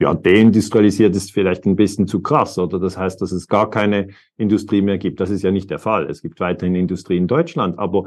Ja, 0.00 0.14
deindustrialisiert 0.14 1.14
ist 1.14 1.30
vielleicht 1.30 1.66
ein 1.66 1.76
bisschen 1.76 2.06
zu 2.06 2.22
krass, 2.22 2.58
oder 2.58 2.78
das 2.78 2.96
heißt, 2.96 3.20
dass 3.20 3.32
es 3.32 3.48
gar 3.48 3.68
keine 3.68 4.08
Industrie 4.38 4.80
mehr 4.80 4.96
gibt. 4.96 5.20
Das 5.20 5.28
ist 5.28 5.42
ja 5.42 5.50
nicht 5.50 5.70
der 5.70 5.78
Fall. 5.78 6.06
Es 6.08 6.22
gibt 6.22 6.40
weiterhin 6.40 6.74
Industrie 6.74 7.18
in 7.18 7.26
Deutschland, 7.26 7.78
aber 7.78 8.06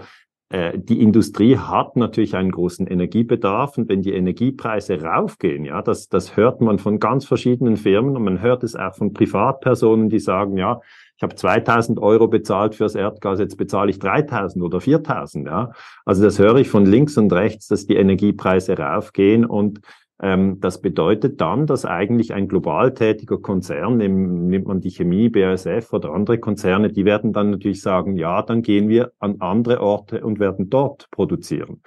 äh, 0.49 0.77
die 0.77 1.01
Industrie 1.01 1.55
hat 1.55 1.95
natürlich 1.95 2.35
einen 2.35 2.51
großen 2.51 2.87
Energiebedarf 2.87 3.77
und 3.77 3.89
wenn 3.89 4.01
die 4.01 4.13
Energiepreise 4.13 5.03
raufgehen, 5.03 5.65
ja, 5.65 5.83
das, 5.83 6.09
das 6.09 6.35
hört 6.35 6.61
man 6.61 6.79
von 6.79 6.99
ganz 6.99 7.25
verschiedenen 7.25 7.77
Firmen 7.77 8.15
und 8.15 8.23
man 8.23 8.41
hört 8.41 8.63
es 8.63 8.75
auch 8.75 8.95
von 8.95 9.13
Privatpersonen, 9.13 10.09
die 10.09 10.19
sagen, 10.19 10.57
ja, 10.57 10.81
ich 11.15 11.21
habe 11.21 11.35
2000 11.35 11.99
Euro 11.99 12.27
bezahlt 12.27 12.73
fürs 12.73 12.95
Erdgas, 12.95 13.37
jetzt 13.37 13.55
bezahle 13.55 13.91
ich 13.91 13.99
3000 13.99 14.65
oder 14.65 14.81
4000, 14.81 15.45
ja. 15.45 15.71
Also 16.05 16.23
das 16.23 16.39
höre 16.39 16.55
ich 16.55 16.69
von 16.69 16.87
links 16.87 17.17
und 17.17 17.31
rechts, 17.31 17.67
dass 17.67 17.85
die 17.85 17.95
Energiepreise 17.95 18.75
raufgehen 18.77 19.45
und 19.45 19.81
das 20.59 20.79
bedeutet 20.79 21.41
dann, 21.41 21.67
dass 21.67 21.83
eigentlich 21.83 22.33
ein 22.33 22.47
global 22.47 22.93
tätiger 22.93 23.39
Konzern, 23.39 23.97
nimmt 23.97 24.67
man 24.67 24.79
die 24.79 24.91
Chemie, 24.91 25.27
BASF 25.27 25.91
oder 25.91 26.13
andere 26.13 26.37
Konzerne, 26.37 26.93
die 26.93 27.03
werden 27.03 27.33
dann 27.33 27.49
natürlich 27.49 27.81
sagen, 27.81 28.15
ja, 28.15 28.41
dann 28.41 28.61
gehen 28.61 28.87
wir 28.87 29.11
an 29.19 29.41
andere 29.41 29.81
Orte 29.81 30.23
und 30.23 30.39
werden 30.39 30.69
dort 30.69 31.09
produzieren. 31.11 31.81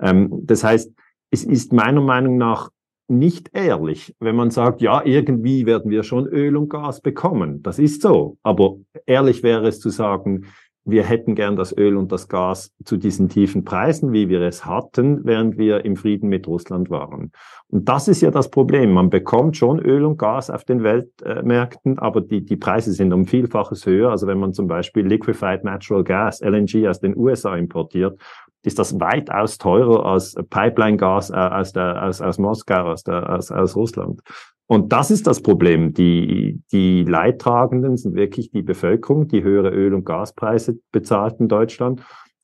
Ähm, 0.00 0.30
das 0.42 0.64
heißt, 0.64 0.92
es 1.30 1.44
ist 1.44 1.72
meiner 1.72 2.00
Meinung 2.00 2.38
nach 2.38 2.70
nicht 3.08 3.50
ehrlich, 3.52 4.16
wenn 4.18 4.34
man 4.34 4.50
sagt, 4.50 4.80
ja, 4.82 5.04
irgendwie 5.04 5.64
werden 5.64 5.90
wir 5.90 6.02
schon 6.02 6.26
Öl 6.26 6.56
und 6.56 6.68
Gas 6.68 7.00
bekommen. 7.00 7.62
Das 7.62 7.78
ist 7.78 8.02
so. 8.02 8.36
Aber 8.42 8.78
ehrlich 9.06 9.44
wäre 9.44 9.68
es 9.68 9.78
zu 9.78 9.90
sagen, 9.90 10.46
wir 10.86 11.02
hätten 11.02 11.34
gern 11.34 11.56
das 11.56 11.76
Öl 11.76 11.96
und 11.96 12.12
das 12.12 12.28
Gas 12.28 12.72
zu 12.84 12.96
diesen 12.96 13.28
tiefen 13.28 13.64
Preisen, 13.64 14.12
wie 14.12 14.28
wir 14.28 14.40
es 14.40 14.64
hatten, 14.64 15.24
während 15.24 15.58
wir 15.58 15.84
im 15.84 15.96
Frieden 15.96 16.28
mit 16.28 16.46
Russland 16.46 16.90
waren. 16.90 17.32
Und 17.68 17.88
das 17.88 18.06
ist 18.06 18.20
ja 18.20 18.30
das 18.30 18.50
Problem. 18.50 18.92
Man 18.92 19.10
bekommt 19.10 19.56
schon 19.56 19.80
Öl 19.80 20.04
und 20.04 20.16
Gas 20.16 20.48
auf 20.48 20.64
den 20.64 20.84
Weltmärkten, 20.84 21.98
aber 21.98 22.20
die, 22.20 22.44
die 22.44 22.56
Preise 22.56 22.92
sind 22.92 23.12
um 23.12 23.26
Vielfaches 23.26 23.84
höher. 23.84 24.10
Also 24.10 24.28
wenn 24.28 24.38
man 24.38 24.52
zum 24.52 24.68
Beispiel 24.68 25.04
Liquefied 25.04 25.64
Natural 25.64 26.04
Gas, 26.04 26.40
LNG 26.40 26.86
aus 26.88 27.00
den 27.00 27.16
USA 27.16 27.56
importiert, 27.56 28.20
ist 28.66 28.80
das 28.80 28.98
weitaus 28.98 29.58
teurer 29.58 30.04
als 30.04 30.34
Pipeline-Gas 30.34 31.30
äh, 31.30 31.34
aus, 31.34 31.72
der, 31.72 32.02
aus, 32.02 32.20
aus 32.20 32.38
Moskau, 32.38 32.90
aus, 32.90 33.04
der, 33.04 33.30
aus, 33.30 33.52
aus 33.52 33.76
Russland. 33.76 34.20
Und 34.66 34.92
das 34.92 35.12
ist 35.12 35.28
das 35.28 35.40
Problem. 35.40 35.94
Die, 35.94 36.60
die 36.72 37.04
Leidtragenden 37.04 37.96
sind 37.96 38.16
wirklich 38.16 38.50
die 38.50 38.62
Bevölkerung, 38.62 39.28
die 39.28 39.44
höhere 39.44 39.70
Öl- 39.70 39.94
und 39.94 40.04
Gaspreise 40.04 40.80
bezahlt 40.90 41.38
in 41.38 41.46
Deutschland 41.46 42.02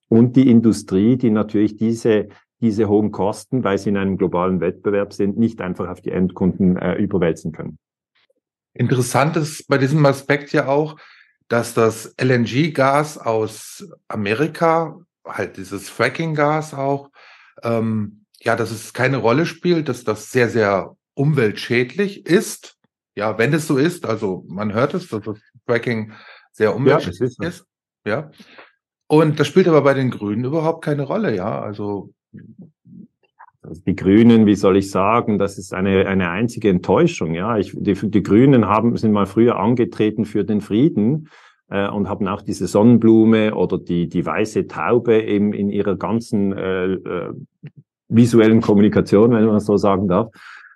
und 0.09 0.37
die 0.37 0.49
Industrie, 0.49 1.17
die 1.17 1.31
natürlich 1.31 1.77
diese, 1.77 2.29
diese 2.61 2.89
hohen 2.89 3.11
Kosten, 3.11 3.65
weil 3.65 3.79
sie 3.79 3.91
in 3.91 3.97
einem 3.97 4.17
globalen 4.17 4.61
Wettbewerb 4.61 5.13
sind, 5.13 5.37
nicht 5.37 5.61
einfach 5.61 5.89
auf 5.89 6.01
die 6.01 6.13
Endkunden 6.13 6.77
äh, 6.77 6.95
überwälzen 6.95 7.51
können. 7.51 7.79
Interessant 8.75 9.37
ist 9.37 9.67
bei 9.67 9.79
diesem 9.79 10.07
Aspekt 10.07 10.53
ja 10.53 10.69
auch, 10.69 10.97
dass 11.49 11.75
das 11.75 12.15
LNG-Gas 12.21 13.19
aus 13.19 13.85
Amerika, 14.07 15.01
halt 15.25 15.57
dieses 15.57 15.89
Fracking-Gas 15.89 16.75
auch, 16.75 17.11
ähm, 17.63 18.25
ja, 18.41 18.57
dass 18.57 18.71
es 18.71 18.93
keine 18.93 19.19
Rolle 19.19 19.47
spielt, 19.47 19.89
dass 19.89 20.05
das 20.05 20.31
sehr, 20.31 20.49
sehr 20.49 20.97
umweltschädlich 21.15 22.27
ist. 22.27 22.77
Ja, 23.15 23.39
wenn 23.39 23.53
es 23.53 23.67
so 23.67 23.77
ist, 23.77 24.07
also 24.07 24.45
man 24.49 24.73
hört 24.73 24.95
es, 24.95 25.09
dass 25.09 25.23
das 25.23 25.39
Fracking 25.67 26.13
sehr 26.51 26.75
umweltschädlich 26.75 27.37
ja, 27.41 27.49
ist, 27.49 27.59
so. 27.59 28.11
Ja. 28.11 28.31
Und 29.07 29.39
das 29.39 29.47
spielt 29.47 29.69
aber 29.69 29.83
bei 29.83 29.95
den 29.95 30.11
Grünen 30.11 30.45
überhaupt 30.45 30.85
keine 30.85 31.03
Rolle, 31.03 31.37
ja. 31.37 31.61
Also 31.61 32.15
also 33.63 33.81
die 33.87 33.95
Grünen, 33.95 34.45
wie 34.47 34.57
soll 34.57 34.77
ich 34.77 34.91
sagen, 34.91 35.39
das 35.39 35.57
ist 35.57 35.73
eine, 35.73 36.07
eine 36.09 36.31
einzige 36.31 36.69
Enttäuschung. 36.69 37.33
Ja, 37.35 37.59
ich, 37.59 37.73
die, 37.75 37.95
die 37.95 38.23
Grünen 38.23 38.67
haben, 38.67 38.97
sind 38.97 39.13
mal 39.13 39.27
früher 39.27 39.57
angetreten 39.57 40.25
für 40.25 40.45
den 40.45 40.61
Frieden 40.61 41.29
äh, 41.73 41.89
und 41.89 42.09
haben 42.09 42.29
auch 42.29 42.43
diese 42.43 42.67
Sonnenblume 42.67 43.55
oder 43.55 43.79
die, 43.79 44.09
die 44.09 44.25
weiße 44.25 44.67
Taube 44.67 45.23
eben 45.23 45.53
in 45.55 45.71
ihrer 45.71 45.97
ganzen 45.97 46.53
äh, 46.53 46.93
äh, 46.93 47.33
visuellen 48.09 48.61
Kommunikation, 48.61 49.33
wenn 49.33 49.47
man 49.47 49.61
so 49.61 49.77
sagen 49.79 50.07
darf, 50.07 50.29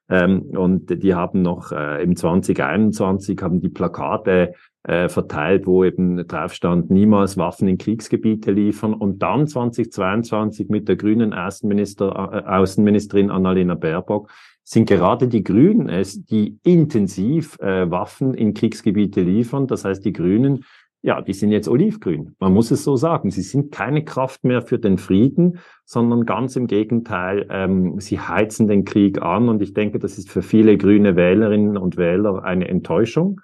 ähm, 0.09 0.43
und 0.57 1.03
die 1.03 1.15
haben 1.15 1.43
noch 1.43 1.73
äh, 1.73 2.03
im 2.03 2.17
2021 2.17 3.43
haben 3.43 3.61
die 3.61 3.69
Plakate 3.69 4.55
äh, 4.85 5.09
verteilt, 5.09 5.67
wo 5.67 5.83
eben 5.85 6.29
drauf 6.29 6.55
stand, 6.55 6.91
niemals 6.91 7.37
Waffen 7.37 7.67
in 7.67 7.77
Kriegsgebiete 7.77 8.53
liefern. 8.53 8.95
Und 8.95 9.21
dann 9.21 9.49
2022 9.49 10.69
mit 10.69 10.89
der 10.89 10.95
grünen 10.95 11.35
Außenminister, 11.35 12.31
äh, 12.33 12.49
Außenministerin 12.49 13.31
Annalena 13.31 13.75
Baerbock 13.75 14.31
sind 14.63 14.89
gerade 14.89 15.29
die 15.29 15.45
Grünen 15.45 15.89
es, 15.89 16.25
die 16.25 16.59
intensiv 16.65 17.59
äh, 17.61 17.91
Waffen 17.91 18.35
in 18.35 18.55
Kriegsgebiete 18.55 19.23
liefern. 19.23 19.67
Das 19.67 19.85
heißt, 19.85 20.05
die 20.05 20.13
Grünen 20.13 20.65
ja, 21.07 21.23
die 21.23 21.35
sind 21.35 21.53
jetzt 21.53 21.69
olivgrün. 21.69 22.35
Man 22.41 22.53
muss 22.53 22.73
es 22.73 22.83
so 22.83 22.97
sagen. 22.97 23.31
Sie 23.31 23.43
sind 23.43 23.71
keine 23.71 24.05
Kraft 24.05 24.43
mehr 24.43 24.61
für 24.61 24.81
den 24.81 24.99
Frieden, 24.99 25.61
sondern 25.85 26.27
ganz 26.27 26.57
im 26.57 26.67
Gegenteil, 26.67 27.47
ähm, 27.49 28.01
sie 28.01 28.19
heizen 28.19 28.67
den 28.67 28.85
Krieg 28.85 29.23
an. 29.23 29.49
Und 29.49 29.63
ich 29.63 29.73
denke, 29.73 30.01
das 30.01 30.19
ist 30.19 30.29
für 30.29 30.43
viele 30.43 30.77
grüne 30.77 31.15
Wählerinnen 31.15 31.77
und 31.77 31.97
Wähler 31.97 32.43
eine 32.43 32.67
Enttäuschung. 32.67 33.41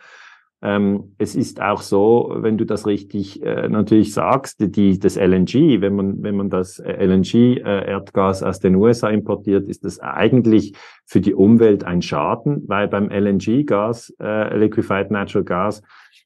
Ähm, 0.61 1.15
es 1.19 1.37
ist 1.37 1.63
auch 1.63 1.83
so, 1.83 2.35
wenn 2.37 2.59
du 2.59 2.67
das 2.67 2.85
richtig 2.85 3.41
äh, 3.45 3.69
natürlich 3.69 4.13
sagst, 4.13 4.57
die, 4.59 4.99
das 4.99 5.15
LNG, 5.17 5.81
wenn 5.81 5.95
man, 5.95 6.21
wenn 6.25 6.37
man 6.37 6.51
das 6.51 6.81
LNG-Erdgas 6.81 8.43
äh, 8.43 8.45
aus 8.45 8.59
den 8.59 8.75
USA 8.75 9.09
importiert, 9.09 9.69
ist 9.69 9.85
das 9.85 10.01
eigentlich 10.01 10.75
für 11.07 11.21
die 11.21 11.35
Umwelt 11.35 11.85
ein 11.85 12.03
Schaden, 12.03 12.65
weil 12.67 12.89
beim 12.89 13.09
LNG-Gas, 13.09 14.15
äh, 14.21 14.57
Liquefied 14.57 15.13
Natural 15.13 15.45
Gas, 15.45 15.83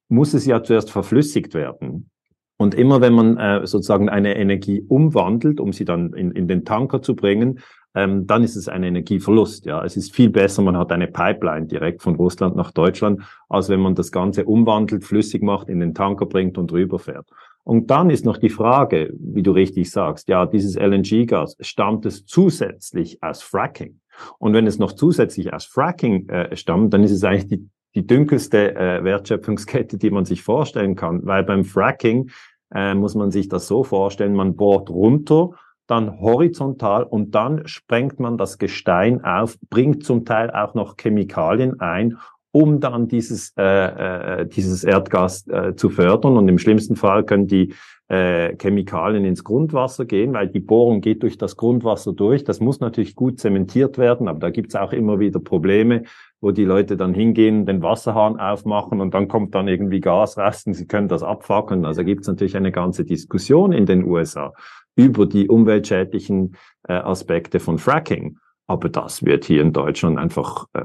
muss 0.09 0.35
es 0.35 0.47
ja 0.47 0.63
zuerst 0.63 0.91
verflüssigt 0.91 1.55
werden. 1.55 2.11
Und 2.59 2.75
immer 2.75 3.01
wenn 3.01 3.13
man 3.13 3.37
äh, 3.37 3.67
sozusagen 3.67 4.09
eine 4.09 4.37
Energie 4.37 4.83
umwandelt, 4.89 5.61
um 5.61 5.73
sie 5.73 5.85
dann 5.85 6.13
in, 6.15 6.31
in 6.31 6.49
den 6.49 6.65
Tanker 6.65 7.03
zu 7.03 7.15
bringen, 7.15 7.61
ähm, 7.95 8.27
dann 8.27 8.43
ist 8.43 8.57
es 8.57 8.69
ein 8.69 8.83
Energieverlust. 8.83 9.67
Ja, 9.67 9.85
es 9.85 9.97
ist 9.97 10.15
viel 10.15 10.31
besser, 10.31 10.63
man 10.63 10.77
hat 10.77 10.93
eine 10.93 11.07
Pipeline 11.07 11.67
direkt 11.67 12.03
von 12.03 12.15
Russland 12.15 12.57
nach 12.57 12.71
Deutschland, 12.71 13.23
als 13.49 13.69
wenn 13.69 13.81
man 13.81 13.95
das 13.95 14.11
Ganze 14.13 14.45
umwandelt, 14.45 15.05
flüssig 15.05 15.43
macht, 15.43 15.69
in 15.69 15.81
den 15.81 15.95
Tanker 15.95 16.27
bringt 16.27 16.57
und 16.57 16.73
rüberfährt. 16.73 17.27
Und 17.65 17.91
dann 17.91 18.11
ist 18.11 18.25
noch 18.25 18.37
die 18.37 18.51
Frage, 18.51 19.13
wie 19.19 19.43
du 19.43 19.51
richtig 19.51 19.91
sagst, 19.91 20.29
ja, 20.29 20.47
dieses 20.47 20.77
LNG-Gas, 20.77 21.57
stammt 21.61 22.07
es 22.07 22.25
zusätzlich 22.25 23.23
aus 23.23 23.43
Fracking? 23.43 24.01
Und 24.39 24.53
wenn 24.53 24.67
es 24.67 24.79
noch 24.79 24.93
zusätzlich 24.93 25.53
aus 25.53 25.65
Fracking 25.65 26.29
äh, 26.29 26.55
stammt, 26.55 26.95
dann 26.95 27.03
ist 27.03 27.11
es 27.11 27.25
eigentlich 27.25 27.49
die 27.49 27.69
die 27.97 28.07
dunkelste 28.07 28.77
äh, 28.77 29.03
Wertschöpfungskette, 29.03 29.99
die 29.99 30.11
man 30.11 30.25
sich 30.25 30.43
vorstellen 30.43 30.95
kann. 30.95 31.25
Weil 31.25 31.43
beim 31.43 31.65
Fracking 31.65 32.31
äh, 32.73 32.95
muss 32.95 33.15
man 33.15 33.31
sich 33.31 33.49
das 33.49 33.67
so 33.67 33.83
vorstellen, 33.83 34.35
man 34.35 34.55
bohrt 34.55 34.91
runter, 34.91 35.51
dann 35.87 36.21
horizontal 36.21 37.05
und 37.05 37.35
dann 37.35 37.67
sprengt 37.67 38.21
man 38.21 38.37
das 38.37 38.59
Gestein 38.59 39.25
auf, 39.25 39.57
bringt 39.71 40.05
zum 40.05 40.25
Teil 40.25 40.51
auch 40.51 40.75
noch 40.75 40.97
Chemikalien 40.97 41.81
ein, 41.81 42.19
um 42.53 42.81
dann 42.81 43.09
dieses, 43.09 43.55
äh, 43.57 44.43
äh, 44.43 44.47
dieses 44.47 44.85
Erdgas 44.85 45.47
äh, 45.49 45.75
zu 45.75 45.89
fördern. 45.89 46.37
Und 46.37 46.49
im 46.49 46.59
schlimmsten 46.59 46.97
Fall 46.97 47.25
können 47.25 47.47
die 47.47 47.75
äh, 48.09 48.57
Chemikalien 48.57 49.25
ins 49.25 49.43
Grundwasser 49.43 50.05
gehen, 50.05 50.33
weil 50.33 50.49
die 50.49 50.61
Bohrung 50.61 51.01
geht 51.01 51.23
durch 51.23 51.39
das 51.39 51.57
Grundwasser 51.57 52.13
durch. 52.13 52.45
Das 52.45 52.61
muss 52.61 52.81
natürlich 52.81 53.15
gut 53.15 53.41
zementiert 53.41 53.99
werden, 53.99 54.29
aber 54.29 54.39
da 54.39 54.51
gibt's 54.51 54.75
auch 54.75 54.93
immer 54.93 55.19
wieder 55.19 55.41
Probleme, 55.41 56.05
wo 56.41 56.51
die 56.51 56.65
Leute 56.65 56.97
dann 56.97 57.15
hingehen, 57.15 57.67
den 57.67 57.83
Wasserhahn 57.83 58.39
aufmachen 58.39 59.01
und 59.01 59.15
dann 59.15 59.29
kommt 59.29 59.55
dann 59.55 59.69
irgendwie 59.69 60.01
Gas 60.01 60.39
raus 60.39 60.65
und 60.67 60.75
sie 60.75 60.87
können 60.87 61.09
das 61.09 61.23
abfackeln. 61.23 61.85
Also 61.85 62.05
gibt's 62.05 62.29
natürlich 62.29 62.57
eine 62.57 62.73
ganze 62.73 63.05
Diskussion 63.05 63.73
in 63.73 63.87
den 63.87 64.05
USA 64.05 64.53
über 64.97 65.27
die 65.27 65.49
umweltschädlichen 65.49 66.57
äh, 66.89 66.95
Aspekte 66.95 67.61
von 67.61 67.79
Fracking. 67.79 68.39
Aber 68.67 68.89
das 68.89 69.25
wird 69.25 69.45
hier 69.45 69.63
in 69.63 69.73
Deutschland 69.73 70.19
einfach 70.19 70.67
äh, 70.73 70.85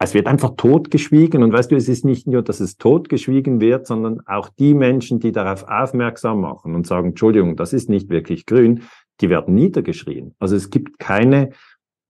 es 0.00 0.14
wird 0.14 0.26
einfach 0.26 0.52
totgeschwiegen. 0.56 1.42
Und 1.42 1.52
weißt 1.52 1.70
du, 1.70 1.76
es 1.76 1.88
ist 1.88 2.04
nicht 2.04 2.26
nur, 2.26 2.42
dass 2.42 2.60
es 2.60 2.76
totgeschwiegen 2.76 3.60
wird, 3.60 3.86
sondern 3.86 4.20
auch 4.26 4.48
die 4.48 4.74
Menschen, 4.74 5.18
die 5.18 5.32
darauf 5.32 5.64
aufmerksam 5.66 6.40
machen 6.40 6.74
und 6.74 6.86
sagen, 6.86 7.08
Entschuldigung, 7.08 7.56
das 7.56 7.72
ist 7.72 7.88
nicht 7.88 8.08
wirklich 8.08 8.46
grün, 8.46 8.82
die 9.20 9.28
werden 9.28 9.54
niedergeschrien. 9.54 10.34
Also 10.38 10.54
es 10.54 10.70
gibt 10.70 11.00
keine, 11.00 11.50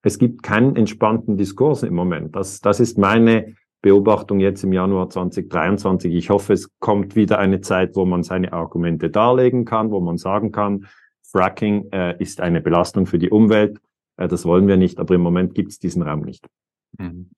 es 0.02 0.18
gibt 0.18 0.42
keinen 0.42 0.76
entspannten 0.76 1.36
Diskurs 1.36 1.82
im 1.82 1.94
Moment. 1.94 2.36
Das, 2.36 2.60
das 2.60 2.80
ist 2.80 2.98
meine 2.98 3.54
Beobachtung 3.82 4.40
jetzt 4.40 4.64
im 4.64 4.72
Januar 4.72 5.08
2023. 5.08 6.14
Ich 6.14 6.30
hoffe, 6.30 6.52
es 6.52 6.70
kommt 6.78 7.16
wieder 7.16 7.38
eine 7.38 7.60
Zeit, 7.60 7.94
wo 7.94 8.04
man 8.04 8.22
seine 8.22 8.52
Argumente 8.52 9.10
darlegen 9.10 9.64
kann, 9.64 9.90
wo 9.90 10.00
man 10.00 10.18
sagen 10.18 10.52
kann, 10.52 10.86
Fracking 11.30 11.90
äh, 11.92 12.20
ist 12.22 12.40
eine 12.40 12.60
Belastung 12.60 13.06
für 13.06 13.18
die 13.18 13.30
Umwelt. 13.30 13.78
Äh, 14.16 14.28
das 14.28 14.44
wollen 14.44 14.66
wir 14.66 14.76
nicht, 14.76 14.98
aber 14.98 15.14
im 15.14 15.20
Moment 15.20 15.54
gibt 15.54 15.70
es 15.70 15.78
diesen 15.78 16.02
Raum 16.02 16.22
nicht. 16.22 16.46
Mhm. 16.98 17.30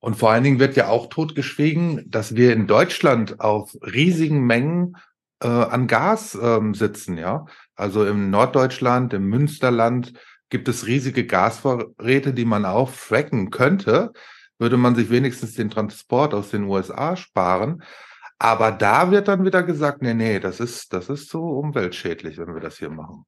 Und 0.00 0.16
vor 0.16 0.30
allen 0.30 0.44
Dingen 0.44 0.58
wird 0.58 0.76
ja 0.76 0.88
auch 0.88 1.06
totgeschwiegen, 1.06 2.04
dass 2.10 2.36
wir 2.36 2.52
in 2.52 2.66
Deutschland 2.66 3.40
auf 3.40 3.74
riesigen 3.80 4.44
Mengen 4.44 4.96
äh, 5.40 5.48
an 5.48 5.86
Gas 5.86 6.38
ähm, 6.40 6.74
sitzen, 6.74 7.16
ja. 7.16 7.46
Also 7.74 8.04
im 8.04 8.30
Norddeutschland, 8.30 9.14
im 9.14 9.26
Münsterland 9.28 10.12
gibt 10.54 10.68
es 10.68 10.86
riesige 10.86 11.26
Gasvorräte, 11.26 12.32
die 12.32 12.44
man 12.44 12.64
auch 12.64 12.88
fracken 12.88 13.50
könnte. 13.50 14.12
würde 14.56 14.76
man 14.76 14.94
sich 14.94 15.10
wenigstens 15.10 15.54
den 15.54 15.68
Transport 15.68 16.32
aus 16.32 16.50
den 16.50 16.62
USA 16.62 17.16
sparen. 17.16 17.82
Aber 18.38 18.70
da 18.70 19.10
wird 19.10 19.26
dann 19.26 19.44
wieder 19.44 19.64
gesagt, 19.64 20.00
nee, 20.00 20.14
nee, 20.14 20.38
das 20.38 20.60
ist, 20.60 20.92
das 20.92 21.08
ist 21.08 21.28
so 21.28 21.42
umweltschädlich, 21.42 22.38
wenn 22.38 22.54
wir 22.54 22.60
das 22.60 22.78
hier 22.78 22.88
machen. 22.88 23.24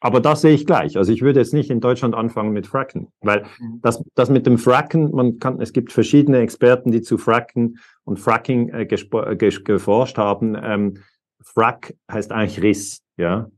Aber 0.00 0.18
das 0.20 0.40
sehe 0.40 0.54
ich 0.54 0.64
gleich. 0.64 0.96
Also 0.96 1.12
ich 1.12 1.20
würde 1.20 1.40
jetzt 1.40 1.52
nicht 1.52 1.68
in 1.68 1.80
Deutschland 1.80 2.14
anfangen 2.14 2.52
mit 2.52 2.66
Fracken, 2.66 3.12
weil 3.20 3.42
mhm. 3.58 3.80
das, 3.82 4.02
das 4.14 4.30
mit 4.30 4.46
dem 4.46 4.56
Fracken, 4.56 5.10
man 5.10 5.38
kann, 5.38 5.60
es 5.60 5.74
gibt 5.74 5.92
verschiedene 5.92 6.38
Experten, 6.38 6.90
die 6.90 7.02
zu 7.02 7.18
Fracken 7.18 7.80
und 8.04 8.18
Fracking 8.18 8.70
äh, 8.70 8.84
äh 8.84 9.50
geforscht 9.62 10.16
haben. 10.16 10.56
Ähm, 10.58 11.02
Frack 11.42 11.92
heißt 12.10 12.32
eigentlich 12.32 12.62
Riss, 12.62 13.02
ja. 13.18 13.50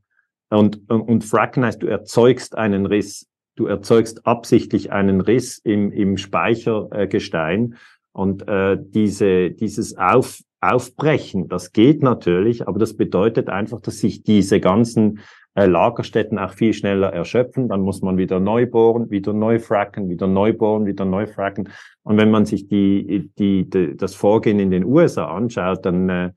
Und, 0.49 0.89
und, 0.89 1.23
Fracken 1.23 1.63
heißt, 1.63 1.81
du 1.81 1.87
erzeugst 1.87 2.57
einen 2.57 2.85
Riss. 2.85 3.27
Du 3.55 3.67
erzeugst 3.67 4.25
absichtlich 4.25 4.91
einen 4.91 5.21
Riss 5.21 5.59
im, 5.59 5.91
im 5.91 6.17
Speichergestein. 6.17 7.75
Und 8.11 8.47
äh, 8.47 8.77
diese, 8.79 9.51
dieses 9.51 9.97
Auf, 9.97 10.39
Aufbrechen, 10.61 11.47
das 11.47 11.71
geht 11.71 12.01
natürlich, 12.01 12.67
aber 12.67 12.79
das 12.79 12.97
bedeutet 12.97 13.49
einfach, 13.49 13.79
dass 13.81 13.99
sich 13.99 14.23
diese 14.23 14.59
ganzen 14.59 15.19
äh, 15.53 15.65
Lagerstätten 15.65 16.39
auch 16.39 16.53
viel 16.53 16.73
schneller 16.73 17.13
erschöpfen. 17.13 17.69
Dann 17.69 17.81
muss 17.81 18.01
man 18.01 18.17
wieder 18.17 18.39
neu 18.39 18.65
bohren, 18.65 19.09
wieder 19.11 19.33
neu 19.33 19.59
fracken, 19.59 20.09
wieder 20.09 20.27
neu 20.27 20.53
bohren, 20.53 20.85
wieder 20.85 21.05
neu 21.05 21.27
fracken. 21.27 21.69
Und 22.03 22.17
wenn 22.17 22.31
man 22.31 22.45
sich 22.45 22.67
die, 22.67 23.31
die, 23.37 23.69
die 23.69 23.97
das 23.97 24.15
Vorgehen 24.15 24.59
in 24.59 24.71
den 24.71 24.85
USA 24.85 25.25
anschaut, 25.25 25.85
dann 25.85 26.09
äh, 26.09 26.31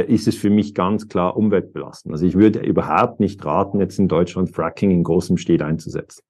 ist 0.00 0.26
es 0.26 0.36
für 0.36 0.50
mich 0.50 0.74
ganz 0.74 1.08
klar 1.08 1.36
umweltbelastend. 1.36 2.12
Also 2.12 2.26
ich 2.26 2.34
würde 2.34 2.60
überhaupt 2.60 3.20
nicht 3.20 3.44
raten, 3.44 3.78
jetzt 3.80 3.98
in 3.98 4.08
Deutschland 4.08 4.50
Fracking 4.50 4.90
in 4.90 5.04
großem 5.04 5.36
Stil 5.36 5.62
einzusetzen. 5.62 6.22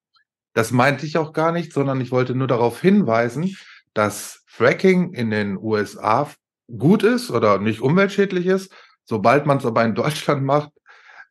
Das 0.53 0.71
meinte 0.71 1.05
ich 1.05 1.17
auch 1.17 1.33
gar 1.33 1.51
nicht, 1.51 1.73
sondern 1.73 1.99
ich 2.01 2.11
wollte 2.11 2.35
nur 2.35 2.47
darauf 2.47 2.79
hinweisen, 2.81 3.55
dass 3.93 4.43
Fracking 4.45 5.13
in 5.13 5.29
den 5.31 5.57
USA 5.57 6.29
gut 6.77 7.03
ist 7.03 7.31
oder 7.31 7.57
nicht 7.57 7.81
umweltschädlich 7.81 8.45
ist. 8.45 8.71
Sobald 9.05 9.45
man 9.45 9.57
es 9.57 9.65
aber 9.65 9.83
in 9.83 9.95
Deutschland 9.95 10.43
macht, 10.43 10.71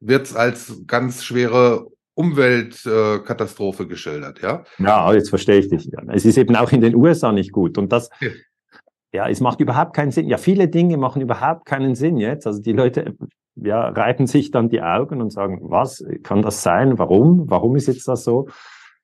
wird 0.01 0.27
es 0.27 0.35
als 0.35 0.83
ganz 0.87 1.25
schwere 1.25 1.87
Umweltkatastrophe 2.15 3.85
äh, 3.85 3.87
geschildert, 3.87 4.43
ja? 4.43 4.65
Ja, 4.79 5.13
jetzt 5.15 5.31
verstehe 5.31 5.59
ich 5.59 5.69
dich. 5.69 5.89
Es 6.09 6.25
ist 6.25 6.37
eben 6.37 6.57
auch 6.57 6.73
in 6.73 6.81
den 6.81 6.95
USA 6.95 7.33
nicht 7.33 7.53
gut. 7.53 7.79
Und 7.79 7.91
das, 7.91 8.11
ja. 9.13 9.29
es 9.29 9.41
macht 9.41 9.61
überhaupt 9.61 9.95
keinen 9.95 10.11
Sinn. 10.11 10.29
Ja, 10.29 10.39
viele 10.39 10.69
Dinge 10.69 10.97
machen 10.97 11.23
überhaupt 11.23 11.67
keinen 11.67 11.95
Sinn 11.95 12.17
jetzt. 12.17 12.47
Also 12.47 12.61
die 12.61 12.73
Leute, 12.73 13.15
ja, 13.55 13.89
reiben 13.89 14.27
sich 14.27 14.51
dann 14.51 14.69
die 14.69 14.83
Augen 14.83 15.21
und 15.21 15.31
sagen, 15.31 15.59
was 15.63 16.05
kann 16.23 16.43
das 16.43 16.63
sein? 16.63 16.99
Warum? 16.99 17.45
Warum 17.49 17.77
ist 17.77 17.89
jetzt 17.89 18.09
das 18.09 18.25
so? 18.25 18.49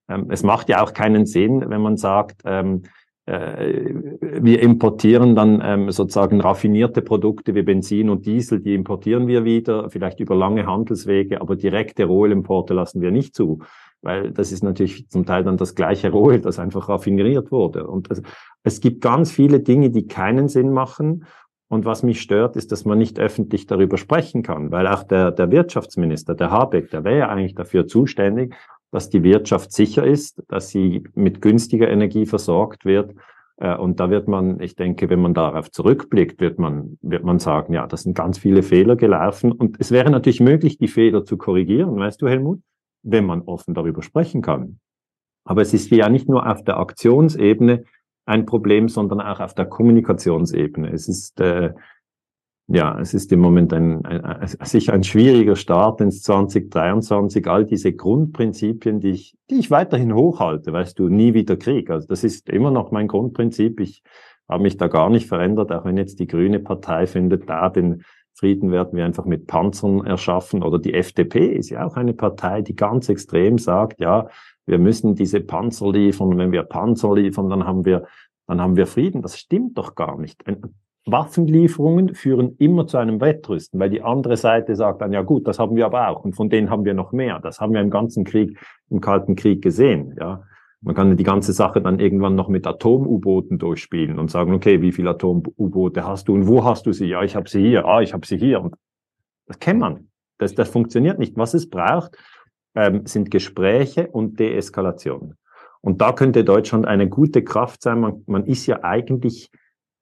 Ähm, 0.09 0.27
es 0.31 0.43
macht 0.43 0.69
ja 0.69 0.83
auch 0.83 0.93
keinen 0.93 1.27
Sinn, 1.27 1.65
wenn 1.69 1.83
man 1.83 1.97
sagt, 1.97 2.43
ähm, 2.45 2.83
äh, 3.27 3.93
wir 4.21 4.63
importieren 4.63 5.35
dann 5.35 5.61
ähm, 5.63 5.91
sozusagen 5.91 6.41
raffinierte 6.41 7.03
Produkte 7.03 7.55
wie 7.55 7.63
Benzin 7.63 8.09
und 8.09 8.25
Diesel, 8.25 8.61
die 8.61 8.75
importieren 8.75 9.27
wir 9.27 9.45
wieder, 9.45 9.91
vielleicht 9.91 10.21
über 10.21 10.35
lange 10.35 10.65
Handelswege, 10.65 11.43
aber 11.43 11.55
direkte 11.55 12.07
Rohölimporte 12.07 12.73
lassen 12.73 13.03
wir 13.03 13.11
nicht 13.11 13.35
zu, 13.35 13.59
weil 14.03 14.31
das 14.31 14.53
ist 14.53 14.63
natürlich 14.63 15.09
zum 15.09 15.27
Teil 15.27 15.45
dann 15.45 15.57
das 15.57 15.75
gleiche 15.75 16.11
Rohöl, 16.11 16.41
das 16.41 16.59
einfach 16.59 16.89
raffiniert 16.89 17.51
wurde. 17.51 17.87
Und 17.87 18.11
es, 18.11 18.23
es 18.63 18.81
gibt 18.81 19.01
ganz 19.01 19.31
viele 19.31 19.61
Dinge, 19.61 19.91
die 19.91 20.07
keinen 20.07 20.49
Sinn 20.49 20.73
machen. 20.73 21.25
Und 21.69 21.85
was 21.85 22.03
mich 22.03 22.21
stört, 22.21 22.57
ist, 22.57 22.73
dass 22.73 22.85
man 22.85 22.99
nicht 22.99 23.19
öffentlich 23.19 23.67
darüber 23.67 23.99
sprechen 23.99 24.43
kann, 24.43 24.71
weil 24.71 24.87
auch 24.87 25.03
der, 25.05 25.33
der 25.33 25.51
Wirtschaftsminister, 25.51 26.35
der 26.35 26.51
Habeck, 26.51 26.91
der 26.91 27.05
wäre 27.05 27.19
ja 27.19 27.29
eigentlich 27.29 27.55
dafür 27.55 27.87
zuständig, 27.87 28.55
dass 28.91 29.11
die 29.11 29.23
Wirtschaft 29.23 29.73
sicher 29.73 30.07
ist, 30.07 30.43
dass 30.49 30.71
sie 30.71 31.05
mit 31.15 31.43
günstiger 31.43 31.89
Energie 31.89 32.25
versorgt 32.25 32.87
wird. 32.87 33.15
Äh, 33.59 33.77
und 33.77 34.01
da 34.01 34.09
wird 34.09 34.29
man, 34.29 34.61
ich 34.61 34.77
denke, 34.77 35.11
wenn 35.11 35.21
man 35.21 35.35
darauf 35.35 35.71
zurückblickt, 35.71 36.41
wird 36.41 36.59
man, 36.59 36.99
wird 37.03 37.25
man 37.25 37.39
sagen, 37.39 37.75
ja, 37.75 37.87
das 37.87 38.05
sind 38.05 38.17
ganz 38.17 38.39
viele 38.39 38.63
Fehler 38.63 38.97
gelaufen. 38.97 39.53
Und 39.53 39.77
es 39.79 39.91
wäre 39.91 40.11
natürlich 40.11 40.41
möglich, 40.41 40.79
die 40.79 40.89
Fehler 40.89 41.25
zu 41.25 41.37
korrigieren, 41.37 41.97
weißt 41.97 42.23
du, 42.23 42.29
Helmut, 42.29 42.61
wenn 43.03 43.27
man 43.27 43.43
offen 43.43 43.75
darüber 43.75 44.03
sprechen 44.03 44.43
kann. 44.43 44.81
Aber 45.45 45.63
es 45.63 45.73
ist 45.73 45.91
ja 45.91 46.09
nicht 46.09 46.29
nur 46.29 46.51
auf 46.51 46.63
der 46.63 46.79
Aktionsebene 46.79 47.85
ein 48.27 48.45
Problem, 48.45 48.89
sondern 48.89 49.21
auch 49.21 49.41
auf 49.41 49.55
der 49.55 49.65
Kommunikationsebene. 49.65 50.93
Es 50.93 51.09
ist, 51.09 51.41
äh, 51.41 51.73
ja, 52.67 53.01
es 53.01 53.15
ist 53.15 53.33
im 53.33 53.41
Moment 53.41 53.73
ein, 53.73 54.05
ein, 54.05 54.47
sicher 54.47 54.93
ein 54.93 55.03
schwieriger 55.03 55.57
Start 55.57 56.03
ins 56.03 56.21
2023. 56.23 57.49
All 57.49 57.65
diese 57.65 57.95
Grundprinzipien, 57.95 59.01
die 59.01 59.11
ich, 59.11 59.35
die 59.49 59.61
ich 59.61 59.71
weiterhin 59.71 60.15
hochhalte, 60.15 60.75
weißt 60.75 60.99
du, 60.99 61.09
nie 61.09 61.33
wieder 61.33 61.57
Krieg. 61.57 61.89
Also 61.89 62.07
das 62.07 62.25
ist 62.25 62.51
immer 62.51 62.71
noch 62.71 62.91
mein 62.91 63.09
Grundprinzip. 63.09 63.81
Ich 63.81 64.03
habe 64.47 64.63
mich 64.63 64.77
da 64.77 64.89
gar 64.89 65.09
nicht 65.09 65.27
verändert, 65.27 65.73
auch 65.73 65.87
wenn 65.87 65.97
jetzt 65.97 66.21
die 66.21 66.27
Grüne 66.27 66.61
Partei 66.61 67.07
findet, 67.07 67.49
da 67.49 67.71
den 67.71 68.03
Frieden 68.39 68.71
werden 68.71 68.97
wir 68.97 69.05
einfach 69.05 69.25
mit 69.25 69.49
Panzern 69.49 70.07
erschaffen. 70.07 70.63
Oder 70.63 70.79
die 70.79 70.95
FDP 70.95 71.47
ist 71.47 71.71
ja 71.71 71.85
auch 71.85 71.97
eine 71.97 72.15
Partei, 72.15 72.63
die 72.63 72.77
ganz 72.77 73.09
extrem 73.09 73.59
sagt, 73.59 74.01
ja, 74.01 74.29
wir 74.65 74.79
müssen 74.79 75.17
diese 75.17 75.41
Panzer 75.41 75.91
liefern. 75.91 76.39
Wenn 76.39 76.53
wir 76.53 76.63
Panzer 76.63 77.15
liefern, 77.15 77.51
dann 77.51 77.67
haben 77.67 77.85
wir, 77.85 78.05
dann 78.47 78.61
haben 78.61 78.77
wir 78.77 78.87
Frieden. 78.87 79.23
Das 79.23 79.39
stimmt 79.39 79.77
doch 79.77 79.97
gar 79.97 80.19
nicht. 80.19 80.45
Waffenlieferungen 81.05 82.15
führen 82.15 82.55
immer 82.59 82.87
zu 82.87 82.99
einem 82.99 83.21
Wettrüsten, 83.21 83.81
weil 83.81 83.91
die 83.91 84.03
andere 84.03 84.37
Seite 84.37 84.77
sagt 84.77 85.01
dann, 85.01 85.13
ja 85.13 85.23
gut, 85.23 85.49
das 85.49 85.59
haben 85.59 85.75
wir 85.75 85.87
aber 85.87 86.09
auch 86.09 86.25
und 86.25 86.35
von 86.35 86.49
denen 86.49 86.71
haben 86.71 86.85
wir 86.85 86.95
noch 86.95 87.13
mehr. 87.13 87.41
Das 87.41 87.61
haben 87.61 87.73
wir 87.73 87.81
im 87.81 87.91
ganzen 87.91 88.25
Krieg, 88.25 88.59
im 88.91 89.01
Kalten 89.01 89.35
Krieg 89.35 89.63
gesehen, 89.63 90.17
ja. 90.21 90.45
Man 90.81 90.95
kann 90.95 91.17
die 91.17 91.25
ganze 91.25 91.53
Sache 91.53 91.83
dann 91.83 91.99
irgendwann 91.99 92.35
noch 92.35 92.49
mit 92.49 92.67
Atom-U-Booten 92.67 93.59
durchspielen 93.59 94.19
und 94.19 94.31
sagen, 94.31 94.53
okay, 94.53 94.81
wie 94.81 94.93
viele 94.93 95.11
Atom-U-Boote 95.11 96.05
hast 96.05 96.29
du 96.29 96.35
und 96.35 96.47
wo 96.47 96.65
hast 96.65 96.87
du 96.87 96.93
sie? 96.93 97.07
Ja, 97.07 97.23
ich 97.23 97.35
habe 97.35 97.49
sie 97.49 97.61
hier. 97.61 97.85
Ah, 97.85 98.01
ich 98.01 98.13
habe 98.13 98.27
sie 98.27 98.39
hier. 98.39 98.61
Und 98.61 98.77
das 99.47 99.59
kennt 99.59 99.81
man. 99.81 100.09
Das, 100.39 100.55
das 100.55 100.69
funktioniert 100.69 101.19
nicht. 101.19 101.37
Was 101.37 101.55
es 101.55 101.69
braucht, 101.69 102.17
ähm, 102.77 103.07
sind 103.07 103.31
Gespräche 103.31 104.07
und 104.09 104.39
Deeskalation. 104.39 105.35
Und 105.81 106.01
da 106.01 106.13
könnte 106.13 106.45
Deutschland 106.45 106.87
eine 106.87 107.09
gute 107.09 107.43
Kraft 107.43 107.83
sein. 107.83 108.01
Man, 108.01 108.23
man 108.27 108.47
ist 108.47 108.67
ja 108.67 108.85
eigentlich 108.85 109.51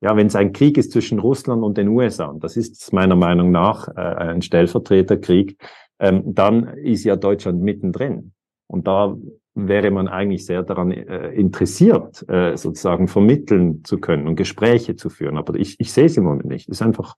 ja, 0.01 0.17
wenn 0.17 0.27
es 0.27 0.37
ein 0.37 0.53
Krieg 0.53 0.77
ist 0.77 0.93
zwischen 0.93 1.19
Russland 1.19 1.63
und 1.63 1.79
den 1.79 1.89
USA, 1.89 2.27
und 2.27 2.45
das 2.45 2.57
ist 2.57 2.93
meiner 2.93 3.17
Meinung 3.17 3.51
nach 3.51 3.89
äh, 3.89 4.01
ein 4.01 4.43
Stellvertreterkrieg, 4.43 5.59
ähm, 5.99 6.35
dann 6.35 6.69
ist 6.77 7.05
ja 7.05 7.17
Deutschland 7.17 7.63
mittendrin. 7.63 8.33
Und 8.67 8.87
da 8.87 9.17
wäre 9.57 9.91
man 9.91 10.07
eigentlich 10.07 10.45
sehr 10.45 10.63
daran 10.63 10.91
äh, 10.91 11.31
interessiert, 11.31 12.29
äh, 12.29 12.57
sozusagen 12.57 13.09
vermitteln 13.09 13.83
zu 13.85 13.99
können 13.99 14.29
und 14.29 14.37
Gespräche 14.37 14.97
zu 14.97 15.09
führen. 15.09 15.39
Aber 15.39 15.55
ich, 15.55 15.81
ich 15.81 15.93
sehe 15.93 16.05
es 16.05 16.17
im 16.17 16.25
Moment 16.25 16.45
nicht. 16.45 16.69
Es 16.69 16.79
ist 16.79 16.83
einfach, 16.83 17.15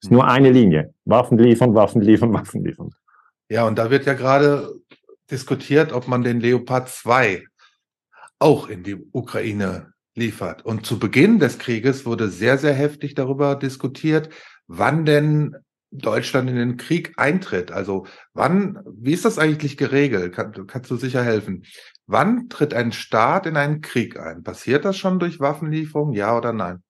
es 0.00 0.08
ist 0.08 0.10
nur 0.10 0.26
eine 0.26 0.50
Linie. 0.50 0.92
Waffen 1.04 1.38
liefern, 1.38 1.74
Waffen 1.74 2.02
liefern, 2.02 2.32
Waffen 2.32 2.64
liefern. 2.64 2.90
Ja, 3.48 3.66
und 3.66 3.78
da 3.78 3.90
wird 3.90 4.04
ja 4.04 4.14
gerade 4.14 4.74
diskutiert, 5.30 5.92
ob 5.92 6.08
man 6.08 6.22
den 6.22 6.40
Leopard 6.40 6.88
2 6.88 7.44
auch 8.40 8.68
in 8.68 8.82
die 8.82 8.96
Ukraine 9.12 9.92
liefert. 10.16 10.64
Und 10.64 10.86
zu 10.86 10.98
Beginn 10.98 11.38
des 11.38 11.58
Krieges 11.58 12.04
wurde 12.04 12.28
sehr, 12.28 12.58
sehr 12.58 12.74
heftig 12.74 13.14
darüber 13.14 13.54
diskutiert, 13.54 14.28
wann 14.66 15.04
denn 15.04 15.56
Deutschland 15.90 16.48
in 16.48 16.56
den 16.56 16.76
Krieg 16.76 17.14
eintritt. 17.16 17.72
Also 17.72 18.06
wann, 18.32 18.78
wie 18.86 19.12
ist 19.12 19.24
das 19.24 19.38
eigentlich 19.38 19.76
geregelt? 19.76 20.34
Kann, 20.34 20.66
kannst 20.66 20.90
du 20.90 20.96
sicher 20.96 21.22
helfen. 21.22 21.64
Wann 22.06 22.48
tritt 22.48 22.74
ein 22.74 22.92
Staat 22.92 23.46
in 23.46 23.56
einen 23.56 23.80
Krieg 23.80 24.18
ein? 24.18 24.42
Passiert 24.42 24.84
das 24.84 24.96
schon 24.96 25.18
durch 25.18 25.40
Waffenlieferung, 25.40 26.12
ja 26.12 26.36
oder 26.36 26.52
nein? 26.52 26.82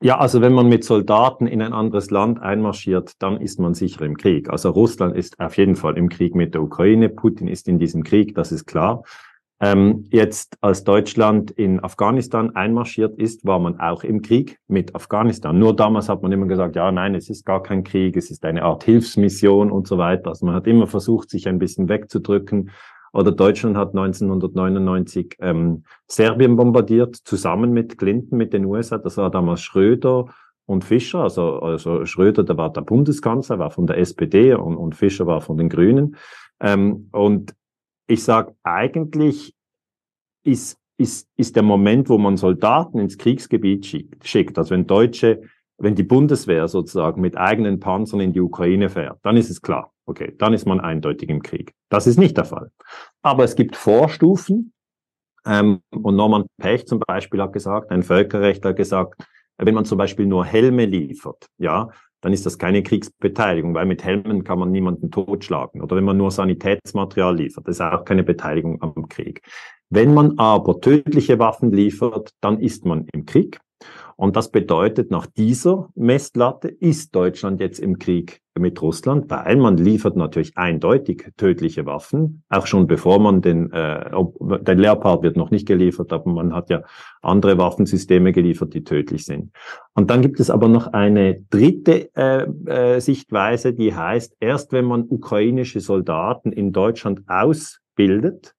Ja, 0.00 0.18
also 0.18 0.40
wenn 0.40 0.52
man 0.52 0.68
mit 0.68 0.84
Soldaten 0.84 1.48
in 1.48 1.60
ein 1.60 1.72
anderes 1.72 2.10
Land 2.10 2.40
einmarschiert, 2.40 3.20
dann 3.20 3.40
ist 3.40 3.58
man 3.58 3.74
sicher 3.74 4.02
im 4.02 4.16
Krieg. 4.16 4.48
Also 4.48 4.70
Russland 4.70 5.16
ist 5.16 5.40
auf 5.40 5.56
jeden 5.56 5.74
Fall 5.74 5.98
im 5.98 6.08
Krieg 6.08 6.36
mit 6.36 6.54
der 6.54 6.62
Ukraine, 6.62 7.08
Putin 7.08 7.48
ist 7.48 7.66
in 7.66 7.80
diesem 7.80 8.04
Krieg, 8.04 8.36
das 8.36 8.52
ist 8.52 8.66
klar. 8.66 9.02
Ähm, 9.60 10.06
jetzt, 10.10 10.56
als 10.60 10.84
Deutschland 10.84 11.50
in 11.50 11.82
Afghanistan 11.82 12.54
einmarschiert 12.54 13.18
ist, 13.18 13.44
war 13.44 13.58
man 13.58 13.80
auch 13.80 14.04
im 14.04 14.22
Krieg 14.22 14.58
mit 14.68 14.94
Afghanistan. 14.94 15.58
Nur 15.58 15.74
damals 15.74 16.08
hat 16.08 16.22
man 16.22 16.30
immer 16.30 16.46
gesagt, 16.46 16.76
ja, 16.76 16.92
nein, 16.92 17.16
es 17.16 17.28
ist 17.28 17.44
gar 17.44 17.62
kein 17.62 17.82
Krieg, 17.82 18.16
es 18.16 18.30
ist 18.30 18.44
eine 18.44 18.62
Art 18.62 18.84
Hilfsmission 18.84 19.72
und 19.72 19.88
so 19.88 19.98
weiter. 19.98 20.28
Also 20.28 20.46
man 20.46 20.54
hat 20.54 20.68
immer 20.68 20.86
versucht, 20.86 21.30
sich 21.30 21.48
ein 21.48 21.58
bisschen 21.58 21.88
wegzudrücken. 21.88 22.70
Oder 23.12 23.32
Deutschland 23.32 23.76
hat 23.76 23.88
1999 23.88 25.38
ähm, 25.40 25.82
Serbien 26.06 26.54
bombardiert, 26.56 27.16
zusammen 27.16 27.72
mit 27.72 27.98
Clinton, 27.98 28.36
mit 28.36 28.52
den 28.52 28.64
USA. 28.64 28.98
Das 28.98 29.16
war 29.16 29.30
damals 29.30 29.62
Schröder 29.62 30.26
und 30.66 30.84
Fischer. 30.84 31.20
Also, 31.24 31.58
also 31.60 32.04
Schröder, 32.04 32.44
der 32.44 32.56
war 32.58 32.72
der 32.72 32.82
Bundeskanzler, 32.82 33.58
war 33.58 33.70
von 33.70 33.88
der 33.88 33.98
SPD 33.98 34.54
und, 34.54 34.76
und 34.76 34.94
Fischer 34.94 35.26
war 35.26 35.40
von 35.40 35.56
den 35.56 35.68
Grünen. 35.68 36.16
Ähm, 36.60 37.08
und 37.12 37.54
ich 38.08 38.24
sage, 38.24 38.56
eigentlich 38.64 39.54
ist, 40.44 40.78
ist, 40.96 41.28
ist 41.36 41.54
der 41.54 41.62
Moment, 41.62 42.08
wo 42.08 42.18
man 42.18 42.36
Soldaten 42.36 42.98
ins 42.98 43.18
Kriegsgebiet 43.18 43.86
schickt, 44.24 44.58
also 44.58 44.70
wenn 44.70 44.86
Deutsche, 44.86 45.42
wenn 45.78 45.94
die 45.94 46.02
Bundeswehr 46.02 46.66
sozusagen 46.66 47.20
mit 47.20 47.36
eigenen 47.36 47.78
Panzern 47.78 48.20
in 48.20 48.32
die 48.32 48.40
Ukraine 48.40 48.88
fährt, 48.88 49.20
dann 49.22 49.36
ist 49.36 49.50
es 49.50 49.62
klar, 49.62 49.92
okay, 50.06 50.34
dann 50.38 50.54
ist 50.54 50.66
man 50.66 50.80
eindeutig 50.80 51.28
im 51.28 51.42
Krieg. 51.42 51.74
Das 51.88 52.06
ist 52.08 52.18
nicht 52.18 52.36
der 52.36 52.46
Fall. 52.46 52.72
Aber 53.22 53.44
es 53.44 53.54
gibt 53.54 53.76
Vorstufen 53.76 54.72
Ähm, 55.46 55.80
und 55.90 56.16
Norman 56.16 56.46
Pech 56.58 56.86
zum 56.86 57.00
Beispiel 57.00 57.40
hat 57.40 57.52
gesagt, 57.52 57.90
ein 57.90 58.02
Völkerrechtler 58.02 58.70
hat 58.70 58.76
gesagt, 58.76 59.22
wenn 59.56 59.74
man 59.74 59.84
zum 59.84 59.96
Beispiel 59.96 60.26
nur 60.26 60.44
Helme 60.44 60.84
liefert, 60.84 61.48
ja, 61.58 61.90
dann 62.20 62.32
ist 62.32 62.46
das 62.46 62.58
keine 62.58 62.82
Kriegsbeteiligung, 62.82 63.74
weil 63.74 63.86
mit 63.86 64.04
Helmen 64.04 64.44
kann 64.44 64.58
man 64.58 64.70
niemanden 64.70 65.10
totschlagen. 65.10 65.82
Oder 65.82 65.96
wenn 65.96 66.04
man 66.04 66.16
nur 66.16 66.30
Sanitätsmaterial 66.30 67.36
liefert, 67.36 67.68
das 67.68 67.76
ist 67.76 67.80
auch 67.80 68.04
keine 68.04 68.24
Beteiligung 68.24 68.82
am 68.82 69.08
Krieg. 69.08 69.42
Wenn 69.90 70.14
man 70.14 70.38
aber 70.38 70.80
tödliche 70.80 71.38
Waffen 71.38 71.72
liefert, 71.72 72.30
dann 72.40 72.60
ist 72.60 72.84
man 72.84 73.06
im 73.12 73.24
Krieg. 73.24 73.60
Und 74.20 74.34
das 74.34 74.50
bedeutet, 74.50 75.12
nach 75.12 75.26
dieser 75.26 75.90
Messlatte 75.94 76.66
ist 76.66 77.14
Deutschland 77.14 77.60
jetzt 77.60 77.78
im 77.78 78.00
Krieg 78.00 78.42
mit 78.58 78.82
Russland, 78.82 79.30
weil 79.30 79.54
man 79.54 79.76
liefert 79.76 80.16
natürlich 80.16 80.58
eindeutig 80.58 81.30
tödliche 81.36 81.86
Waffen, 81.86 82.42
auch 82.48 82.66
schon 82.66 82.88
bevor 82.88 83.20
man 83.20 83.42
den, 83.42 83.70
äh, 83.70 84.10
der 84.40 84.74
Leopard 84.74 85.22
wird 85.22 85.36
noch 85.36 85.52
nicht 85.52 85.68
geliefert, 85.68 86.12
aber 86.12 86.32
man 86.32 86.52
hat 86.52 86.68
ja 86.68 86.82
andere 87.22 87.58
Waffensysteme 87.58 88.32
geliefert, 88.32 88.74
die 88.74 88.82
tödlich 88.82 89.24
sind. 89.24 89.52
Und 89.94 90.10
dann 90.10 90.20
gibt 90.20 90.40
es 90.40 90.50
aber 90.50 90.66
noch 90.66 90.88
eine 90.88 91.40
dritte 91.48 92.10
äh, 92.16 92.48
äh, 92.66 93.00
Sichtweise, 93.00 93.72
die 93.72 93.94
heißt, 93.94 94.38
erst 94.40 94.72
wenn 94.72 94.86
man 94.86 95.04
ukrainische 95.08 95.78
Soldaten 95.78 96.50
in 96.50 96.72
Deutschland 96.72 97.20
ausbildet, 97.28 98.56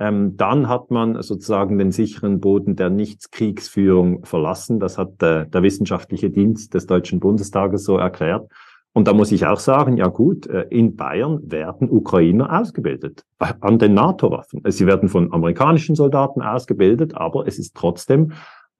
ähm, 0.00 0.36
dann 0.36 0.68
hat 0.68 0.90
man 0.90 1.20
sozusagen 1.22 1.78
den 1.78 1.92
sicheren 1.92 2.40
Boden 2.40 2.74
der 2.74 2.88
Nichtskriegsführung 2.88 4.24
verlassen. 4.24 4.80
Das 4.80 4.96
hat 4.96 5.22
äh, 5.22 5.46
der 5.46 5.62
wissenschaftliche 5.62 6.30
Dienst 6.30 6.72
des 6.72 6.86
Deutschen 6.86 7.20
Bundestages 7.20 7.84
so 7.84 7.98
erklärt. 7.98 8.50
Und 8.92 9.06
da 9.06 9.12
muss 9.12 9.30
ich 9.30 9.46
auch 9.46 9.60
sagen, 9.60 9.98
ja 9.98 10.08
gut, 10.08 10.46
äh, 10.46 10.62
in 10.70 10.96
Bayern 10.96 11.40
werden 11.44 11.90
Ukrainer 11.90 12.60
ausgebildet 12.60 13.24
an 13.38 13.78
den 13.78 13.94
NATO-Waffen. 13.94 14.62
Sie 14.68 14.86
werden 14.86 15.08
von 15.10 15.32
amerikanischen 15.32 15.94
Soldaten 15.94 16.42
ausgebildet, 16.42 17.14
aber 17.14 17.46
es 17.46 17.58
ist 17.58 17.76
trotzdem 17.76 18.32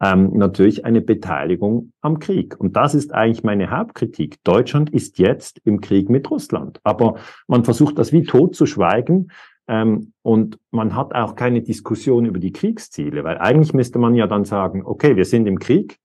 ähm, 0.02 0.33
natürlich 0.35 0.85
eine 0.85 1.02
Beteiligung 1.02 1.92
am 2.00 2.18
Krieg. 2.18 2.59
Und 2.59 2.76
das 2.76 2.94
ist 2.94 3.12
eigentlich 3.12 3.44
meine 3.44 3.70
Hauptkritik. 3.70 4.42
Deutschland 4.42 4.90
ist 4.90 5.18
jetzt 5.18 5.61
im 5.64 5.80
Krieg 5.80 6.09
mit 6.09 6.30
Russland. 6.30 6.80
Aber 6.83 7.16
man 7.46 7.64
versucht 7.64 7.98
das 7.98 8.12
wie 8.12 8.22
tot 8.22 8.56
zu 8.56 8.66
schweigen. 8.66 9.30
Ähm, 9.70 10.14
und 10.22 10.59
man 10.72 10.96
hat 10.96 11.14
auch 11.14 11.37
keine 11.37 11.62
Diskussion 11.62 12.24
über 12.24 12.40
die 12.40 12.52
Kriegsziele, 12.52 13.22
weil 13.22 13.38
eigentlich 13.38 13.72
müsste 13.72 14.00
man 14.00 14.16
ja 14.16 14.26
dann 14.26 14.44
sagen, 14.44 14.83
okay, 14.85 15.14
wir 15.14 15.24
sind 15.24 15.46
im 15.46 15.61
Krieg. 15.61 16.00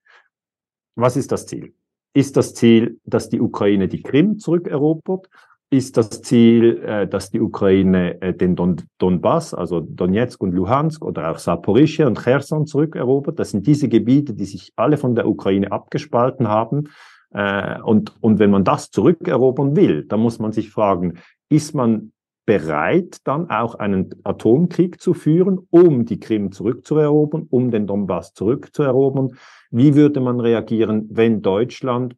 Was 0.96 1.18
ist 1.18 1.32
das 1.32 1.48
Ziel? 1.48 1.74
Ist 2.14 2.38
das 2.38 2.54
Ziel, 2.54 3.00
dass 3.06 3.28
die 3.28 3.42
Ukraine 3.42 3.88
die 3.88 4.04
Krim 4.04 4.38
zurückerobert? 4.38 5.30
Ist 5.72 5.98
das 5.98 6.22
Ziel, 6.22 6.78
äh, 6.84 7.08
dass 7.08 7.32
die 7.32 7.42
Ukraine 7.42 8.22
äh, 8.22 8.36
den 8.36 8.56
Don 8.56 8.84
Donbass, 9.00 9.56
also 9.56 9.80
Donetsk 9.80 10.44
und 10.44 10.54
Luhansk 10.54 11.04
oder 11.04 11.32
auch 11.32 11.40
Saporischia 11.40 12.06
und 12.06 12.24
Cherson 12.24 12.68
zurückerobert? 12.68 13.40
Das 13.40 13.50
sind 13.50 13.66
diese 13.66 13.90
Gebiete, 13.90 14.36
die 14.36 14.46
sich 14.46 14.74
alle 14.76 14.98
von 14.98 15.16
der 15.16 15.28
Ukraine 15.28 15.72
abgespalten 15.72 16.48
haben. 16.48 16.90
Äh, 17.32 17.82
und, 17.82 18.16
und 18.22 18.38
wenn 18.38 18.52
man 18.52 18.64
das 18.64 18.92
zurückerobern 18.92 19.76
will, 19.76 20.06
dann 20.06 20.20
muss 20.20 20.38
man 20.38 20.52
sich 20.52 20.70
fragen, 20.70 21.16
ist 21.50 21.74
man 21.74 22.12
bereit, 22.46 23.18
dann 23.24 23.50
auch 23.50 23.76
einen 23.76 24.14
Atomkrieg 24.24 25.02
zu 25.02 25.14
führen, 25.14 25.60
um 25.70 26.06
die 26.06 26.20
Krim 26.20 26.52
zurückzuerobern, 26.52 27.48
um 27.50 27.72
den 27.72 27.88
Donbass 27.88 28.34
zurückzuerobern? 28.34 29.36
Wie 29.72 29.96
würde 29.96 30.20
man 30.20 30.40
reagieren, 30.40 31.08
wenn 31.12 31.42
Deutschland 31.42 32.16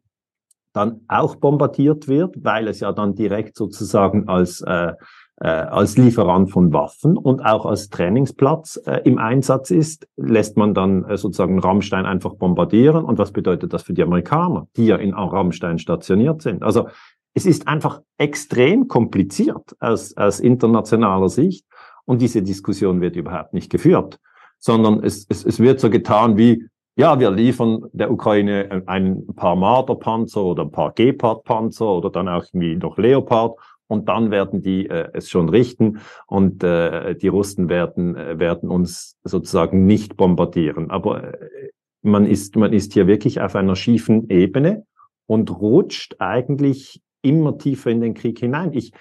dann 0.72 1.00
auch 1.08 1.36
bombardiert 1.36 2.08
wird, 2.08 2.44
weil 2.44 2.68
es 2.68 2.80
ja 2.80 2.92
dann 2.92 3.14
direkt 3.14 3.56
sozusagen 3.56 4.28
als 4.28 4.60
äh, 4.60 4.92
äh, 5.40 5.48
als 5.48 5.96
Lieferant 5.96 6.50
von 6.50 6.72
Waffen 6.72 7.16
und 7.16 7.40
auch 7.44 7.64
als 7.64 7.90
Trainingsplatz 7.90 8.80
äh, 8.86 9.00
im 9.04 9.18
Einsatz 9.18 9.70
ist, 9.70 10.08
lässt 10.16 10.56
man 10.56 10.74
dann 10.74 11.04
äh, 11.04 11.16
sozusagen 11.16 11.60
Rammstein 11.60 12.06
einfach 12.06 12.34
bombardieren. 12.34 13.04
Und 13.04 13.18
was 13.18 13.32
bedeutet 13.32 13.72
das 13.72 13.82
für 13.82 13.92
die 13.92 14.02
Amerikaner, 14.02 14.66
die 14.76 14.86
ja 14.86 14.96
in 14.96 15.14
Rammstein 15.14 15.78
stationiert 15.78 16.42
sind? 16.42 16.62
Also 16.62 16.88
es 17.34 17.46
ist 17.46 17.68
einfach 17.68 18.02
extrem 18.16 18.88
kompliziert 18.88 19.76
aus, 19.80 20.16
aus 20.16 20.40
internationaler 20.40 21.28
Sicht 21.28 21.64
und 22.04 22.22
diese 22.22 22.42
Diskussion 22.42 23.00
wird 23.00 23.16
überhaupt 23.16 23.54
nicht 23.54 23.70
geführt, 23.70 24.18
sondern 24.58 25.04
es, 25.04 25.26
es, 25.28 25.44
es 25.44 25.60
wird 25.60 25.80
so 25.80 25.90
getan 25.90 26.36
wie, 26.36 26.66
ja, 26.96 27.20
wir 27.20 27.30
liefern 27.30 27.84
der 27.92 28.10
Ukraine 28.10 28.82
ein 28.86 29.24
paar 29.36 29.54
Marderpanzer 29.54 30.42
oder 30.42 30.64
ein 30.64 30.72
paar 30.72 30.92
Gepard-Panzer 30.92 31.86
oder 31.86 32.10
dann 32.10 32.28
auch 32.28 32.44
irgendwie 32.52 32.76
noch 32.76 32.98
Leopard 32.98 33.56
und 33.88 34.08
dann 34.08 34.30
werden 34.30 34.62
die 34.62 34.88
äh, 34.88 35.08
es 35.12 35.30
schon 35.30 35.48
richten 35.48 36.00
und 36.26 36.62
äh, 36.62 37.14
die 37.14 37.28
Russen 37.28 37.68
werden, 37.68 38.16
äh, 38.16 38.38
werden 38.38 38.68
uns 38.68 39.16
sozusagen 39.24 39.86
nicht 39.86 40.16
bombardieren. 40.16 40.90
Aber 40.90 41.34
äh, 41.34 41.70
man 42.02 42.26
ist, 42.26 42.56
man 42.56 42.72
ist 42.72 42.92
hier 42.92 43.06
wirklich 43.06 43.40
auf 43.40 43.56
einer 43.56 43.76
schiefen 43.76 44.28
Ebene 44.28 44.84
und 45.26 45.50
rutscht 45.60 46.16
eigentlich 46.18 47.00
immer 47.22 47.58
tiefer 47.58 47.90
in 47.90 48.00
den 48.00 48.14
Krieg 48.14 48.38
hinein. 48.38 48.72
Ich, 48.72 48.92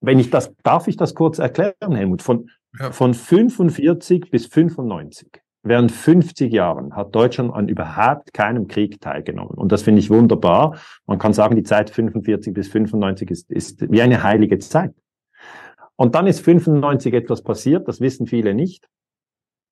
wenn 0.00 0.18
ich 0.18 0.30
das, 0.30 0.54
darf 0.62 0.88
ich 0.88 0.96
das 0.96 1.14
kurz 1.14 1.38
erklären, 1.38 1.94
Helmut? 1.94 2.22
Von, 2.22 2.50
ja. 2.78 2.92
von 2.92 3.14
45 3.14 4.30
bis 4.30 4.46
95, 4.46 5.42
während 5.62 5.92
50 5.92 6.52
Jahren 6.52 6.94
hat 6.94 7.14
Deutschland 7.14 7.52
an 7.54 7.68
überhaupt 7.68 8.32
keinem 8.32 8.68
Krieg 8.68 9.00
teilgenommen. 9.00 9.54
Und 9.54 9.72
das 9.72 9.82
finde 9.82 10.00
ich 10.00 10.10
wunderbar. 10.10 10.78
Man 11.06 11.18
kann 11.18 11.32
sagen, 11.32 11.56
die 11.56 11.62
Zeit 11.62 11.90
45 11.90 12.54
bis 12.54 12.68
95 12.68 13.30
ist, 13.30 13.50
ist 13.50 13.90
wie 13.90 14.02
eine 14.02 14.22
heilige 14.22 14.58
Zeit. 14.58 14.94
Und 15.96 16.14
dann 16.14 16.26
ist 16.26 16.40
95 16.40 17.14
etwas 17.14 17.42
passiert, 17.42 17.88
das 17.88 18.00
wissen 18.00 18.26
viele 18.26 18.54
nicht. 18.54 18.86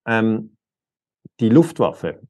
Ähm, 0.07 0.57
die 1.41 1.49
Luftwaffe 1.49 2.21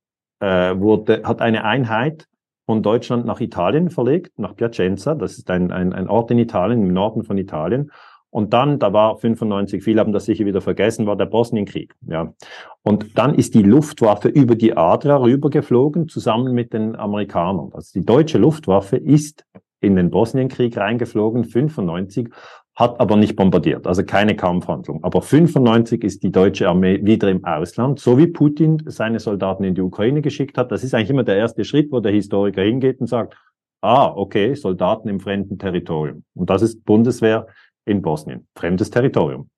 äh, 0.40 0.76
wurde, 0.76 1.22
hat 1.24 1.40
eine 1.40 1.64
Einheit 1.64 2.26
von 2.66 2.82
Deutschland 2.82 3.26
nach 3.26 3.40
Italien 3.40 3.90
verlegt, 3.90 4.38
nach 4.38 4.56
Piacenza. 4.56 5.14
Das 5.14 5.38
ist 5.38 5.50
ein, 5.50 5.70
ein, 5.70 5.92
ein 5.92 6.08
Ort 6.08 6.30
in 6.30 6.38
Italien, 6.38 6.82
im 6.82 6.92
Norden 6.92 7.24
von 7.24 7.38
Italien. 7.38 7.90
Und 8.30 8.52
dann, 8.52 8.80
da 8.80 8.92
war 8.92 9.16
95, 9.16 9.84
viele 9.84 10.00
haben 10.00 10.12
das 10.12 10.24
sicher 10.24 10.44
wieder 10.44 10.60
vergessen, 10.60 11.06
war 11.06 11.16
der 11.16 11.26
Bosnienkrieg. 11.26 11.94
Ja. 12.08 12.34
Und 12.82 13.16
dann 13.16 13.34
ist 13.34 13.54
die 13.54 13.62
Luftwaffe 13.62 14.28
über 14.28 14.56
die 14.56 14.76
Adria 14.76 15.18
rübergeflogen, 15.18 16.08
zusammen 16.08 16.52
mit 16.52 16.72
den 16.72 16.96
Amerikanern. 16.96 17.70
Also 17.72 18.00
die 18.00 18.04
deutsche 18.04 18.38
Luftwaffe 18.38 18.96
ist 18.96 19.44
in 19.78 19.94
den 19.94 20.10
Bosnienkrieg 20.10 20.76
reingeflogen, 20.76 21.44
95, 21.44 22.30
hat 22.76 22.98
aber 22.98 23.16
nicht 23.16 23.36
bombardiert, 23.36 23.86
also 23.86 24.02
keine 24.04 24.34
Kampfhandlung. 24.34 25.04
Aber 25.04 25.22
95 25.22 26.02
ist 26.02 26.22
die 26.24 26.32
deutsche 26.32 26.68
Armee 26.68 27.00
wieder 27.04 27.28
im 27.30 27.44
Ausland, 27.44 28.00
so 28.00 28.18
wie 28.18 28.26
Putin 28.26 28.82
seine 28.86 29.20
Soldaten 29.20 29.62
in 29.62 29.74
die 29.76 29.80
Ukraine 29.80 30.22
geschickt 30.22 30.58
hat. 30.58 30.72
Das 30.72 30.82
ist 30.82 30.92
eigentlich 30.92 31.10
immer 31.10 31.22
der 31.22 31.36
erste 31.36 31.64
Schritt, 31.64 31.92
wo 31.92 32.00
der 32.00 32.12
Historiker 32.12 32.62
hingeht 32.62 33.00
und 33.00 33.06
sagt, 33.06 33.36
ah, 33.80 34.12
okay, 34.16 34.54
Soldaten 34.54 35.08
im 35.08 35.20
fremden 35.20 35.58
Territorium. 35.58 36.24
Und 36.34 36.50
das 36.50 36.62
ist 36.62 36.84
Bundeswehr 36.84 37.46
in 37.84 38.02
Bosnien, 38.02 38.48
fremdes 38.56 38.90
Territorium. 38.90 39.50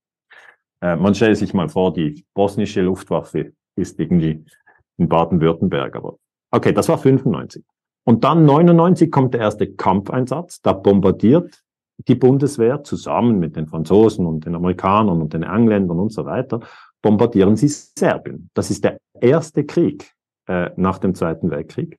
Äh, 0.83 0.97
man 0.97 1.15
stelle 1.15 1.37
sich 1.37 1.55
mal 1.55 1.71
vor, 1.71 1.95
die 1.95 2.25
bosnische 2.35 2.83
Luftwaffe 2.83 3.53
ist 3.77 3.99
irgendwie 3.99 4.45
in 4.99 5.09
Baden-Württemberg, 5.09 5.97
aber 5.97 6.17
okay, 6.51 6.73
das 6.73 6.89
war 6.89 6.99
95. 6.99 7.65
Und 8.05 8.25
dann 8.25 8.45
99 8.45 9.11
kommt 9.11 9.35
der 9.35 9.41
erste 9.41 9.73
Kampfeinsatz, 9.73 10.61
da 10.61 10.73
bombardiert 10.73 11.63
die 11.99 12.15
Bundeswehr 12.15 12.85
zusammen 12.85 13.39
mit 13.39 13.57
den 13.57 13.67
Franzosen 13.67 14.27
und 14.27 14.45
den 14.45 14.55
Amerikanern 14.55 15.21
und 15.21 15.33
den 15.33 15.43
Engländern 15.43 15.99
und 15.99 16.13
so 16.13 16.25
weiter, 16.25 16.61
bombardieren 17.03 17.57
sie 17.57 17.69
Serbien. 17.69 18.51
Das 18.55 18.71
ist 18.71 18.85
der 18.85 18.99
erste 19.21 19.65
Krieg 19.65 20.13
äh, 20.47 20.71
nach 20.77 20.99
dem 20.99 21.15
Zweiten 21.15 21.51
Weltkrieg. 21.51 21.99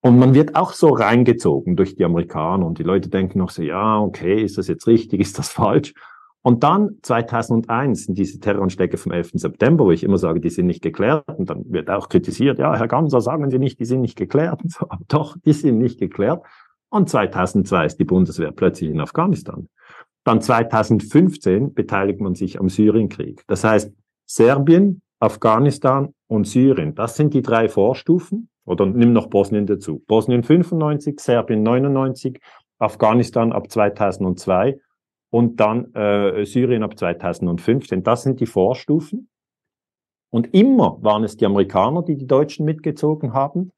Und 0.00 0.18
man 0.18 0.34
wird 0.34 0.54
auch 0.54 0.72
so 0.72 0.88
reingezogen 0.90 1.76
durch 1.76 1.96
die 1.96 2.04
Amerikaner 2.04 2.66
und 2.66 2.78
die 2.78 2.84
Leute 2.84 3.08
denken 3.08 3.38
noch 3.38 3.50
so, 3.50 3.62
ja, 3.62 4.00
okay, 4.00 4.42
ist 4.42 4.58
das 4.58 4.68
jetzt 4.68 4.86
richtig, 4.86 5.20
ist 5.20 5.38
das 5.38 5.48
falsch? 5.48 5.94
Und 6.42 6.62
dann 6.62 6.98
2001 7.02 8.04
sind 8.04 8.16
diese 8.16 8.38
Terroranschläge 8.38 8.98
vom 8.98 9.10
11. 9.10 9.32
September, 9.34 9.84
wo 9.84 9.90
ich 9.90 10.04
immer 10.04 10.16
sage, 10.16 10.38
die 10.38 10.50
sind 10.50 10.66
nicht 10.66 10.80
geklärt. 10.80 11.24
Und 11.36 11.50
dann 11.50 11.64
wird 11.72 11.90
auch 11.90 12.08
kritisiert, 12.08 12.60
ja, 12.60 12.76
Herr 12.76 12.86
Ganser, 12.86 13.20
sagen 13.20 13.50
Sie 13.50 13.58
nicht, 13.58 13.80
die 13.80 13.84
sind 13.84 14.00
nicht 14.00 14.16
geklärt. 14.16 14.60
So, 14.68 14.86
doch, 15.08 15.36
die 15.44 15.52
sind 15.52 15.78
nicht 15.78 15.98
geklärt. 15.98 16.44
Und 16.90 17.08
2002 17.08 17.86
ist 17.86 17.98
die 17.98 18.04
Bundeswehr 18.04 18.52
plötzlich 18.52 18.90
in 18.90 19.00
Afghanistan. 19.00 19.68
Dann 20.24 20.40
2015 20.40 21.74
beteiligt 21.74 22.20
man 22.20 22.34
sich 22.34 22.58
am 22.58 22.68
Syrienkrieg. 22.68 23.44
Das 23.46 23.64
heißt, 23.64 23.92
Serbien, 24.24 25.02
Afghanistan 25.20 26.12
und 26.26 26.46
Syrien, 26.46 26.94
das 26.94 27.16
sind 27.16 27.32
die 27.34 27.42
drei 27.42 27.68
Vorstufen. 27.68 28.48
Oder 28.64 28.84
nimm 28.86 29.12
noch 29.12 29.28
Bosnien 29.28 29.66
dazu. 29.66 30.02
Bosnien 30.08 30.42
95, 30.42 31.20
Serbien 31.20 31.62
99, 31.62 32.40
Afghanistan 32.78 33.52
ab 33.52 33.70
2002 33.70 34.78
und 35.30 35.60
dann 35.60 35.94
äh, 35.94 36.44
Syrien 36.44 36.82
ab 36.82 36.98
2015. 36.98 38.02
Das 38.02 38.22
sind 38.22 38.40
die 38.40 38.46
Vorstufen. 38.46 39.28
Und 40.30 40.52
immer 40.52 40.98
waren 41.02 41.24
es 41.24 41.36
die 41.36 41.46
Amerikaner, 41.46 42.02
die 42.02 42.16
die 42.16 42.26
Deutschen 42.26 42.66
mitgezogen 42.66 43.32
haben. 43.32 43.72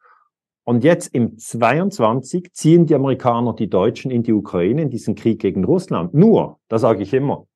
Und 0.69 0.85
jetzt 0.85 1.15
im 1.15 1.39
22 1.39 2.53
ziehen 2.53 2.85
die 2.85 2.95
Amerikaner 2.95 3.55
die 3.55 3.71
Deutschen 3.71 4.11
in 4.11 4.23
die 4.23 4.35
Ukraine, 4.35 4.83
in 4.83 4.91
diesen 4.91 5.15
Krieg 5.15 5.41
gegen 5.41 5.65
Russland. 5.65 6.13
Nur, 6.13 6.61
da 6.69 6.79
sage 6.79 7.03
ich 7.03 7.15
immer, 7.15 7.47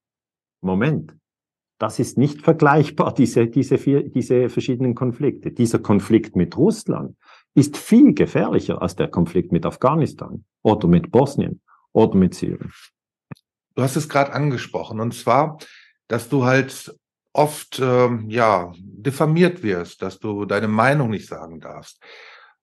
Moment, 0.62 1.14
das 1.78 1.98
ist 1.98 2.16
nicht 2.16 2.40
vergleichbar, 2.40 3.12
diese, 3.18 3.48
diese, 3.48 3.76
vier, 3.76 4.08
diese 4.08 4.48
verschiedenen 4.48 4.94
Konflikte. 4.94 5.50
Dieser 5.50 5.78
Konflikt 5.78 6.36
mit 6.36 6.56
Russland 6.56 7.14
ist 7.54 7.76
viel 7.76 8.14
gefährlicher 8.14 8.80
als 8.80 8.96
der 8.96 9.08
Konflikt 9.08 9.52
mit 9.52 9.66
Afghanistan 9.66 10.46
oder 10.62 10.88
mit 10.88 11.12
Bosnien 11.12 11.60
oder 11.92 12.16
mit 12.16 12.34
Syrien. 12.34 12.72
Du 13.74 13.82
hast 13.82 13.96
es 13.96 14.08
gerade 14.08 14.32
angesprochen, 14.32 15.00
und 15.00 15.12
zwar, 15.12 15.58
dass 16.08 16.30
du 16.30 16.46
halt 16.46 16.98
oft 17.34 17.78
ähm, 17.78 18.30
ja 18.30 18.72
diffamiert 18.78 19.62
wirst, 19.62 20.00
dass 20.00 20.18
du 20.18 20.46
deine 20.46 20.68
Meinung 20.68 21.10
nicht 21.10 21.28
sagen 21.28 21.60
darfst. 21.60 22.02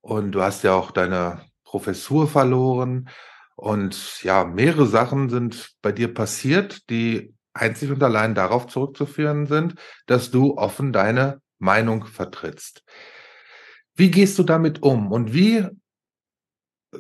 Und 0.02 0.32
du 0.32 0.42
hast 0.42 0.64
ja 0.64 0.74
auch 0.74 0.92
deine 0.92 1.42
Professur 1.64 2.28
verloren. 2.28 3.10
Und 3.56 4.24
ja, 4.24 4.46
mehrere 4.46 4.86
Sachen 4.86 5.30
sind 5.30 5.72
bei 5.82 5.92
dir 5.92 6.14
passiert, 6.14 6.90
die 6.90 7.34
einzig 7.54 7.92
und 7.92 8.02
allein 8.02 8.36
darauf 8.36 8.68
zurückzuführen 8.68 9.48
sind, 9.48 9.76
dass 10.06 10.32
du 10.32 10.58
offen 10.58 10.94
deine 10.94 11.42
Meinung 11.58 12.06
vertrittst. 12.06 12.84
Wie 13.96 14.10
gehst 14.12 14.40
du 14.40 14.44
damit 14.44 14.82
um 14.82 15.12
und 15.12 15.34
wie, 15.34 15.68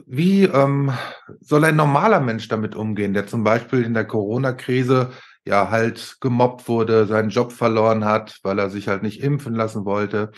wie 0.06 0.44
ähm, 0.44 0.92
soll 1.40 1.64
ein 1.64 1.78
normaler 1.78 2.20
Mensch 2.20 2.50
damit 2.50 2.76
umgehen, 2.76 3.14
der 3.14 3.26
zum 3.26 3.44
Beispiel 3.44 3.84
in 3.84 3.94
der 3.94 4.06
Corona-Krise 4.06 5.12
ja 5.46 5.70
halt 5.70 6.18
gemobbt 6.20 6.68
wurde, 6.68 7.08
seinen 7.08 7.30
Job 7.30 7.54
verloren 7.54 8.04
hat, 8.04 8.40
weil 8.44 8.60
er 8.60 8.70
sich 8.70 8.90
halt 8.90 9.02
nicht 9.02 9.24
impfen 9.24 9.56
lassen 9.56 9.86
wollte? 9.86 10.32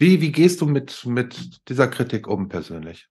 Wie, 0.00 0.22
wie 0.22 0.32
gehst 0.32 0.62
du 0.62 0.66
mit, 0.66 1.04
mit 1.04 1.68
dieser 1.68 1.86
Kritik 1.86 2.26
um 2.26 2.48
persönlich? 2.48 3.06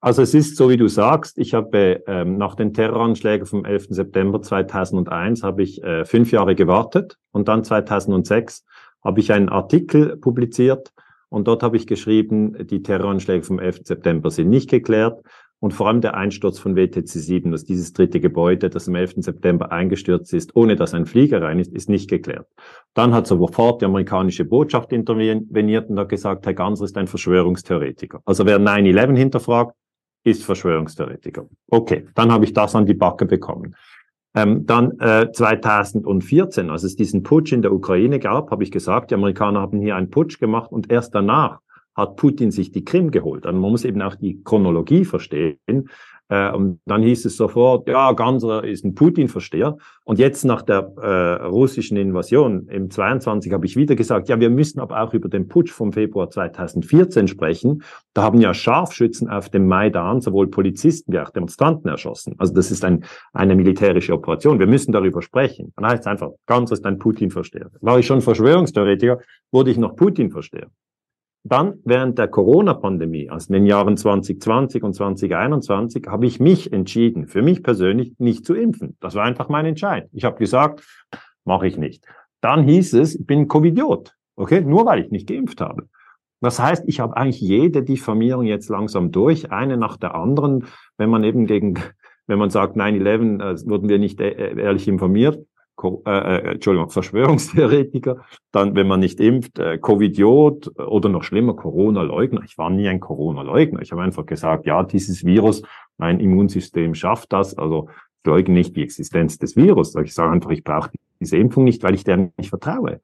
Also 0.00 0.20
es 0.20 0.34
ist 0.34 0.56
so, 0.56 0.68
wie 0.68 0.76
du 0.76 0.86
sagst, 0.86 1.38
ich 1.38 1.54
habe 1.54 2.04
ähm, 2.06 2.36
nach 2.36 2.56
den 2.56 2.74
Terroranschlägen 2.74 3.46
vom 3.46 3.64
11. 3.64 3.86
September 3.88 4.42
2001 4.42 5.42
habe 5.42 5.62
ich 5.62 5.82
äh, 5.82 6.04
fünf 6.04 6.30
Jahre 6.30 6.54
gewartet 6.54 7.16
und 7.32 7.48
dann 7.48 7.64
2006 7.64 8.66
habe 9.02 9.20
ich 9.20 9.32
einen 9.32 9.48
Artikel 9.48 10.18
publiziert 10.18 10.92
und 11.30 11.48
dort 11.48 11.62
habe 11.62 11.78
ich 11.78 11.86
geschrieben, 11.86 12.66
die 12.66 12.82
Terroranschläge 12.82 13.44
vom 13.44 13.58
11. 13.58 13.80
September 13.84 14.30
sind 14.30 14.50
nicht 14.50 14.68
geklärt 14.68 15.22
und 15.60 15.74
vor 15.74 15.88
allem 15.88 16.00
der 16.00 16.14
Einsturz 16.14 16.58
von 16.58 16.76
WTC 16.76 17.08
7, 17.08 17.50
dass 17.50 17.64
dieses 17.64 17.92
dritte 17.92 18.20
Gebäude, 18.20 18.70
das 18.70 18.88
am 18.88 18.94
11. 18.94 19.14
September 19.18 19.72
eingestürzt 19.72 20.32
ist, 20.32 20.54
ohne 20.54 20.76
dass 20.76 20.94
ein 20.94 21.06
Flieger 21.06 21.42
rein 21.42 21.58
ist, 21.58 21.72
ist 21.72 21.88
nicht 21.88 22.08
geklärt. 22.08 22.46
Dann 22.94 23.12
hat 23.12 23.26
sofort 23.26 23.80
die 23.80 23.86
amerikanische 23.86 24.44
Botschaft 24.44 24.92
interveniert 24.92 25.90
und 25.90 25.98
hat 25.98 26.08
gesagt, 26.08 26.46
Herr 26.46 26.54
Ganser 26.54 26.84
ist 26.84 26.96
ein 26.96 27.08
Verschwörungstheoretiker. 27.08 28.20
Also 28.24 28.46
wer 28.46 28.60
9-11 28.60 29.16
hinterfragt, 29.16 29.74
ist 30.24 30.44
Verschwörungstheoretiker. 30.44 31.48
Okay, 31.68 32.06
dann 32.14 32.30
habe 32.30 32.44
ich 32.44 32.52
das 32.52 32.74
an 32.76 32.86
die 32.86 32.94
Backe 32.94 33.26
bekommen. 33.26 33.74
Ähm, 34.34 34.66
dann 34.66 34.98
äh, 35.00 35.32
2014, 35.32 36.70
als 36.70 36.84
es 36.84 36.94
diesen 36.94 37.22
Putsch 37.22 37.52
in 37.52 37.62
der 37.62 37.72
Ukraine 37.72 38.18
gab, 38.18 38.50
habe 38.50 38.62
ich 38.62 38.70
gesagt, 38.70 39.10
die 39.10 39.14
Amerikaner 39.14 39.60
haben 39.60 39.80
hier 39.80 39.96
einen 39.96 40.10
Putsch 40.10 40.38
gemacht 40.38 40.70
und 40.70 40.92
erst 40.92 41.14
danach 41.14 41.60
hat 41.98 42.14
Putin 42.14 42.52
sich 42.52 42.70
die 42.70 42.84
Krim 42.84 43.10
geholt. 43.10 43.44
Also 43.44 43.58
man 43.58 43.72
muss 43.72 43.84
eben 43.84 44.00
auch 44.02 44.14
die 44.14 44.40
Chronologie 44.44 45.04
verstehen. 45.04 45.90
Äh, 46.28 46.52
und 46.52 46.80
dann 46.84 47.02
hieß 47.02 47.24
es 47.24 47.36
sofort, 47.36 47.88
ja, 47.88 48.12
Ganser 48.12 48.62
ist 48.62 48.84
ein 48.84 48.94
Putin-Versteher. 48.94 49.76
Und 50.04 50.20
jetzt 50.20 50.44
nach 50.44 50.62
der 50.62 50.92
äh, 50.96 51.44
russischen 51.46 51.96
Invasion 51.96 52.68
im 52.68 52.88
22 52.88 53.52
habe 53.52 53.66
ich 53.66 53.76
wieder 53.76 53.96
gesagt, 53.96 54.28
ja, 54.28 54.38
wir 54.38 54.48
müssen 54.48 54.78
aber 54.78 55.02
auch 55.02 55.12
über 55.12 55.28
den 55.28 55.48
Putsch 55.48 55.72
vom 55.72 55.92
Februar 55.92 56.30
2014 56.30 57.26
sprechen. 57.26 57.82
Da 58.14 58.22
haben 58.22 58.40
ja 58.40 58.54
Scharfschützen 58.54 59.28
auf 59.28 59.48
dem 59.48 59.66
Maidan 59.66 60.20
sowohl 60.20 60.46
Polizisten 60.48 61.12
wie 61.12 61.18
auch 61.18 61.30
Demonstranten 61.30 61.90
erschossen. 61.90 62.36
Also 62.38 62.54
das 62.54 62.70
ist 62.70 62.84
ein, 62.84 63.04
eine 63.32 63.56
militärische 63.56 64.12
Operation. 64.12 64.60
Wir 64.60 64.68
müssen 64.68 64.92
darüber 64.92 65.20
sprechen. 65.20 65.72
Dann 65.74 65.86
heißt 65.86 66.02
es 66.02 66.06
einfach, 66.06 66.30
Ganser 66.46 66.74
ist 66.74 66.86
ein 66.86 66.98
Putin-Versteher. 66.98 67.70
War 67.80 67.98
ich 67.98 68.06
schon 68.06 68.20
Verschwörungstheoretiker, 68.20 69.18
wurde 69.50 69.72
ich 69.72 69.78
noch 69.78 69.96
Putin-Versteher. 69.96 70.68
Dann 71.44 71.74
während 71.84 72.18
der 72.18 72.28
Corona-Pandemie, 72.28 73.30
also 73.30 73.48
in 73.48 73.54
den 73.54 73.66
Jahren 73.66 73.96
2020 73.96 74.82
und 74.82 74.94
2021, 74.94 76.06
habe 76.08 76.26
ich 76.26 76.40
mich 76.40 76.72
entschieden, 76.72 77.26
für 77.26 77.42
mich 77.42 77.62
persönlich 77.62 78.14
nicht 78.18 78.44
zu 78.44 78.54
impfen. 78.54 78.96
Das 79.00 79.14
war 79.14 79.24
einfach 79.24 79.48
mein 79.48 79.64
Entscheid. 79.64 80.08
Ich 80.12 80.24
habe 80.24 80.38
gesagt, 80.38 80.84
mache 81.44 81.66
ich 81.66 81.78
nicht. 81.78 82.04
Dann 82.40 82.64
hieß 82.64 82.94
es, 82.94 83.14
ich 83.14 83.26
bin 83.26 83.48
Covidiot. 83.48 84.14
Okay, 84.36 84.60
nur 84.60 84.86
weil 84.86 85.04
ich 85.04 85.10
nicht 85.10 85.28
geimpft 85.28 85.60
habe. 85.60 85.88
Das 86.40 86.60
heißt, 86.60 86.84
ich 86.86 87.00
habe 87.00 87.16
eigentlich 87.16 87.40
jede 87.40 87.82
Diffamierung 87.82 88.44
jetzt 88.44 88.68
langsam 88.68 89.10
durch, 89.10 89.50
eine 89.50 89.76
nach 89.76 89.96
der 89.96 90.14
anderen. 90.14 90.66
Wenn 90.96 91.10
man 91.10 91.24
eben 91.24 91.46
gegen, 91.46 91.74
wenn 92.26 92.38
man 92.38 92.50
sagt 92.50 92.76
9-11, 92.76 93.42
äh, 93.42 93.68
wurden 93.68 93.88
wir 93.88 93.98
nicht 93.98 94.20
äh, 94.20 94.54
ehrlich 94.60 94.86
informiert, 94.86 95.44
äh, 95.84 96.10
äh, 96.10 96.52
Entschuldigung, 96.52 96.90
Verschwörungstheoretiker, 96.90 98.24
dann, 98.52 98.74
wenn 98.74 98.86
man 98.86 99.00
nicht 99.00 99.20
impft, 99.20 99.58
äh, 99.58 99.78
Covidiot 99.78 100.72
oder 100.78 101.08
noch 101.08 101.22
schlimmer, 101.22 101.54
Corona-Leugner. 101.54 102.42
Ich 102.44 102.58
war 102.58 102.70
nie 102.70 102.88
ein 102.88 103.00
Corona-Leugner. 103.00 103.80
Ich 103.82 103.92
habe 103.92 104.02
einfach 104.02 104.26
gesagt, 104.26 104.66
ja, 104.66 104.82
dieses 104.82 105.24
Virus, 105.24 105.62
mein 105.96 106.20
Immunsystem 106.20 106.94
schafft 106.94 107.32
das. 107.32 107.56
Also 107.56 107.88
ich 108.22 108.26
leugne 108.26 108.54
nicht 108.54 108.76
die 108.76 108.82
Existenz 108.82 109.38
des 109.38 109.56
Virus. 109.56 109.94
Ich 109.96 110.14
sage 110.14 110.32
einfach, 110.32 110.50
ich 110.50 110.64
brauche 110.64 110.90
diese 111.20 111.36
Impfung 111.36 111.64
nicht, 111.64 111.82
weil 111.82 111.94
ich 111.94 112.04
der 112.04 112.30
nicht 112.36 112.50
vertraue. 112.50 113.00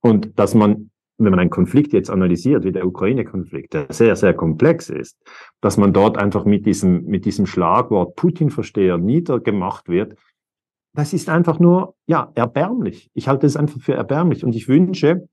Und 0.00 0.38
dass 0.38 0.54
man 0.54 0.90
wenn 1.18 1.30
man 1.30 1.40
einen 1.40 1.50
Konflikt 1.50 1.92
jetzt 1.92 2.10
analysiert, 2.10 2.64
wie 2.64 2.72
der 2.72 2.86
Ukraine-Konflikt, 2.86 3.74
der 3.74 3.86
sehr, 3.90 4.16
sehr 4.16 4.34
komplex 4.34 4.88
ist, 4.88 5.18
dass 5.60 5.76
man 5.76 5.92
dort 5.92 6.18
einfach 6.18 6.44
mit 6.44 6.66
diesem, 6.66 7.04
mit 7.04 7.24
diesem 7.24 7.46
Schlagwort 7.46 8.16
Putin-Versteher 8.16 8.98
niedergemacht 8.98 9.88
wird, 9.88 10.16
das 10.94 11.12
ist 11.12 11.28
einfach 11.28 11.58
nur, 11.58 11.94
ja, 12.06 12.30
erbärmlich. 12.34 13.10
Ich 13.14 13.28
halte 13.28 13.46
es 13.46 13.56
einfach 13.56 13.80
für 13.80 13.94
erbärmlich 13.94 14.44
und 14.44 14.54
ich 14.54 14.68
wünsche, 14.68 15.28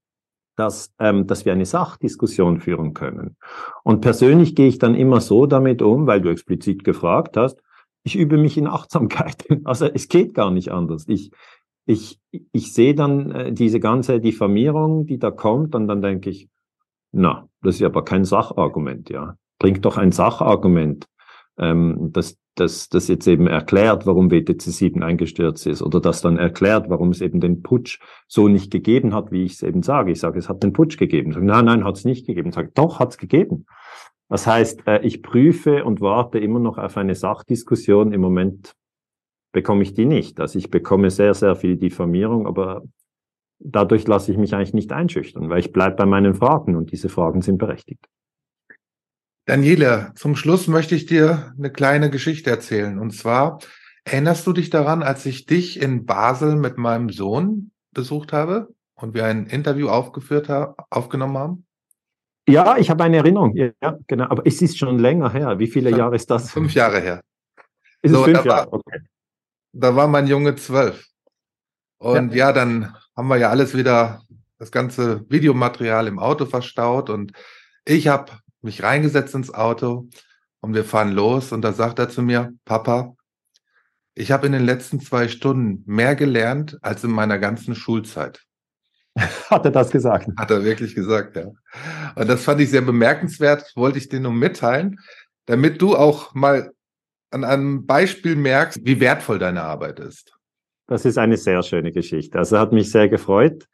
dass, 0.56 0.94
ähm, 1.00 1.26
dass 1.28 1.46
wir 1.46 1.54
eine 1.54 1.66
Sachdiskussion 1.66 2.60
führen 2.60 2.94
können. 2.94 3.38
Und 3.84 4.02
persönlich 4.02 4.56
gehe 4.56 4.68
ich 4.68 4.78
dann 4.78 4.96
immer 4.96 5.22
so 5.22 5.46
damit 5.46 5.82
um, 5.82 6.08
weil 6.08 6.22
du 6.22 6.30
explizit 6.30 6.84
gefragt 6.84 7.38
hast, 7.38 7.62
ich 8.04 8.16
übe 8.16 8.38
mich 8.38 8.58
in 8.58 8.68
Achtsamkeit. 8.68 9.46
Also 9.64 9.86
es 9.86 10.08
geht 10.08 10.34
gar 10.34 10.52
nicht 10.52 10.72
anders. 10.72 11.06
Ich, 11.08 11.32
ich, 11.86 12.20
ich 12.52 12.74
sehe 12.74 12.96
dann 12.96 13.32
äh, 13.32 13.54
diese 13.54 13.80
ganze 13.80 14.20
Diffamierung, 14.20 15.06
die 15.06 15.18
da 15.18 15.32
kommt, 15.32 15.76
und 15.76 15.88
dann 15.88 16.02
denke 16.02 16.30
ich, 16.30 16.50
na, 17.12 17.48
das 17.62 17.76
ist 17.76 17.84
aber 17.84 18.06
kein 18.06 18.26
Sachargument, 18.26 19.10
ja. 19.10 19.36
Bringt 19.60 19.84
doch 19.84 19.98
ein 19.98 20.12
Sachargument, 20.12 21.08
ähm, 21.58 22.12
das 22.14 22.38
das, 22.56 22.90
das 22.90 23.08
jetzt 23.08 23.28
eben 23.28 23.48
erklärt, 23.48 24.06
warum 24.06 24.32
WTC 24.32 24.62
7 24.62 25.04
eingestürzt 25.04 25.66
ist 25.68 25.82
oder 25.82 26.00
das 26.02 26.22
dann 26.22 26.38
erklärt, 26.38 26.90
warum 26.90 27.10
es 27.10 27.22
eben 27.22 27.40
den 27.40 27.62
Putsch 27.62 28.00
so 28.28 28.48
nicht 28.48 28.72
gegeben 28.72 29.14
hat, 29.14 29.32
wie 29.32 29.44
ich 29.44 29.54
es 29.54 29.64
eben 29.64 29.84
sage. 29.84 30.12
Ich 30.12 30.20
sage, 30.20 30.40
es 30.40 30.50
hat 30.50 30.64
den 30.64 30.74
Putsch 30.74 30.98
gegeben. 30.98 31.32
Sage, 31.32 31.46
nein, 31.46 31.66
nein, 31.66 31.84
hat 31.84 31.98
es 31.98 32.06
nicht 32.06 32.28
gegeben. 32.28 32.50
Ich 32.50 32.56
sage, 32.56 32.72
doch, 32.74 33.00
hat 33.00 33.12
es 33.12 33.18
gegeben. 33.18 33.66
Das 34.28 34.46
heißt, 34.46 34.88
äh, 34.88 35.02
ich 35.02 35.22
prüfe 35.22 35.84
und 35.84 36.02
warte 36.02 36.40
immer 36.40 36.60
noch 36.60 36.78
auf 36.78 36.98
eine 36.98 37.16
Sachdiskussion. 37.16 38.14
Im 38.14 38.22
Moment 38.22 38.76
bekomme 39.52 39.82
ich 39.82 39.94
die 39.94 40.06
nicht. 40.06 40.40
Also 40.40 40.60
ich 40.60 40.70
bekomme 40.70 41.10
sehr, 41.10 41.34
sehr 41.34 41.56
viel 41.56 41.78
Diffamierung, 41.78 42.46
aber 42.46 42.84
dadurch 43.60 44.08
lasse 44.08 44.32
ich 44.32 44.38
mich 44.38 44.54
eigentlich 44.54 44.74
nicht 44.74 44.92
einschüchtern, 44.92 45.50
weil 45.50 45.60
ich 45.60 45.74
bleibe 45.74 45.96
bei 45.96 46.06
meinen 46.06 46.36
Fragen 46.36 46.76
und 46.76 46.92
diese 46.92 47.10
Fragen 47.10 47.42
sind 47.42 47.58
berechtigt. 47.58 48.06
Daniele, 49.50 50.12
zum 50.14 50.36
Schluss 50.36 50.68
möchte 50.68 50.94
ich 50.94 51.08
dir 51.08 51.56
eine 51.58 51.72
kleine 51.72 52.12
Geschichte 52.12 52.52
erzählen. 52.52 53.00
Und 53.00 53.16
zwar, 53.16 53.58
erinnerst 54.04 54.46
du 54.46 54.54
dich 54.54 54.70
daran, 54.70 55.02
als 55.02 55.26
ich 55.26 55.48
dich 55.48 55.82
in 55.82 56.06
Basel 56.06 56.56
mit 56.56 56.78
meinem 56.78 57.10
Sohn 57.10 57.72
besucht 57.92 58.32
habe 58.32 58.72
und 58.94 59.16
wir 59.16 59.26
ein 59.26 59.48
Interview 59.48 59.90
aufgeführt 59.90 60.50
haben, 60.50 60.76
aufgenommen 60.92 61.36
haben? 61.36 61.66
Ja, 62.48 62.78
ich 62.78 62.92
habe 62.92 63.04
eine 63.04 63.18
Erinnerung. 63.18 63.56
Ja, 63.56 63.98
genau. 64.06 64.26
Aber 64.26 64.46
es 64.46 64.62
ist 64.62 64.78
schon 64.78 65.00
länger 65.00 65.34
her. 65.34 65.58
Wie 65.58 65.66
viele 65.66 65.90
Jahre 65.90 66.16
ist 66.16 66.30
das? 66.30 66.52
Fünf 66.52 66.76
Jahre 66.76 67.00
her. 67.00 67.22
Ist 68.04 68.14
so, 68.14 68.26
fünf 68.26 68.46
Jahre? 68.46 68.72
War, 68.72 68.74
okay. 68.74 69.00
Da 69.74 69.96
war 69.96 70.08
mein 70.08 70.28
Junge 70.28 70.58
zwölf. 70.58 71.08
Und 71.98 72.34
ja. 72.34 72.50
ja, 72.50 72.54
dann 72.54 72.96
haben 73.18 73.28
wir 73.28 73.38
ja 73.38 73.50
alles 73.50 73.76
wieder, 73.76 74.22
das 74.60 74.70
ganze 74.72 75.28
Videomaterial 75.28 76.06
im 76.06 76.20
Auto 76.20 76.46
verstaut 76.46 77.10
und 77.10 77.32
ich 77.84 78.08
habe 78.08 78.32
mich 78.62 78.84
reingesetzt 78.84 79.36
ins 79.36 79.54
Auto 79.54 80.08
und 80.62 80.74
wir 80.74 80.84
fahren 80.84 81.12
los 81.12 81.52
und 81.52 81.62
da 81.62 81.74
sagt 81.74 82.00
er 82.00 82.10
zu 82.10 82.22
mir, 82.22 82.54
Papa, 82.66 83.16
ich 84.16 84.32
habe 84.32 84.48
in 84.48 84.54
den 84.54 84.66
letzten 84.66 85.00
zwei 85.00 85.28
Stunden 85.28 85.84
mehr 85.86 86.16
gelernt 86.16 86.78
als 86.82 87.04
in 87.04 87.12
meiner 87.12 87.40
ganzen 87.40 87.76
Schulzeit. 87.76 88.42
Hat 89.50 89.66
er 89.66 89.72
das 89.72 89.92
gesagt? 89.92 90.28
Hat 90.38 90.52
er 90.52 90.64
wirklich 90.64 90.96
gesagt, 90.96 91.36
ja. 91.36 91.46
Und 92.16 92.28
das 92.28 92.44
fand 92.44 92.62
ich 92.62 92.70
sehr 92.70 92.82
bemerkenswert, 92.82 93.72
wollte 93.76 93.98
ich 93.98 94.10
dir 94.10 94.20
nur 94.20 94.34
mitteilen, 94.34 95.00
damit 95.46 95.82
du 95.82 95.96
auch 95.96 96.34
mal 96.34 96.72
an 97.32 97.44
einem 97.44 97.86
Beispiel 97.86 98.36
merkst, 98.36 98.80
wie 98.84 99.00
wertvoll 99.00 99.40
deine 99.40 99.64
Arbeit 99.64 100.00
ist. 100.00 100.34
Das 100.88 101.06
ist 101.06 101.18
eine 101.18 101.38
sehr 101.38 101.62
schöne 101.64 101.92
Geschichte. 101.92 102.40
Also 102.40 102.58
hat 102.58 102.72
mich 102.72 102.92
sehr 102.92 103.08
gefreut. 103.10 103.68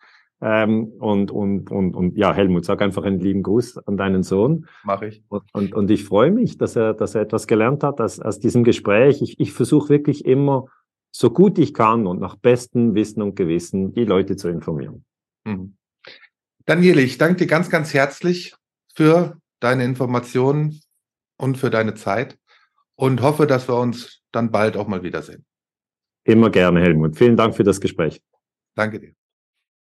Ähm, 0.48 0.94
und, 1.00 1.32
und, 1.32 1.72
und, 1.72 1.96
und 1.96 2.16
ja, 2.18 2.32
Helmut, 2.32 2.66
sag 2.66 2.80
einfach 2.84 3.04
einen 3.04 3.20
lieben 3.20 3.42
Gruß 3.42 3.80
an 3.88 3.98
deinen 3.98 4.22
Sohn. 4.22 4.68
Mache 4.84 5.08
ich. 5.08 5.24
Und, 5.28 5.44
und, 5.54 5.74
und 5.74 5.90
ich 5.90 6.06
freue 6.06 6.30
mich, 6.30 6.60
dass 6.60 6.76
er, 6.76 6.94
dass 6.94 7.16
er 7.16 7.22
etwas 7.22 7.48
gelernt 7.48 7.84
hat 7.84 8.00
aus, 8.00 8.20
aus 8.20 8.40
diesem 8.40 8.64
Gespräch. 8.64 9.24
Ich, 9.24 9.40
ich 9.40 9.54
versuche 9.54 9.90
wirklich 9.90 10.24
immer 10.24 10.68
so 11.10 11.32
gut 11.32 11.58
ich 11.58 11.74
kann 11.74 12.06
und 12.06 12.20
nach 12.20 12.36
bestem 12.36 12.94
Wissen 12.94 13.24
und 13.24 13.36
Gewissen 13.36 13.96
die 13.96 14.06
Leute 14.06 14.36
zu 14.36 14.48
informieren. 14.50 15.04
Mhm. 15.46 15.78
Daniele, 16.68 17.02
ich 17.02 17.18
danke 17.18 17.38
dir 17.38 17.48
ganz, 17.48 17.72
ganz 17.72 17.96
herzlich 17.96 18.54
für 18.94 19.40
deine 19.60 19.84
Informationen 19.84 20.80
und 21.38 21.58
für 21.58 21.72
deine 21.72 21.96
Zeit 21.96 22.38
und 22.94 23.24
hoffe, 23.24 23.48
dass 23.48 23.68
wir 23.68 23.80
uns 23.80 24.22
dann 24.32 24.52
bald 24.52 24.78
auch 24.78 24.88
mal 24.88 25.02
wiedersehen. 25.02 25.44
Immer 26.24 26.52
gerne, 26.52 26.82
Helmut. 26.82 27.18
Vielen 27.18 27.36
Dank 27.36 27.56
für 27.56 27.64
das 27.64 27.82
Gespräch. 27.82 28.22
Danke 28.76 29.00
dir. 29.00 29.25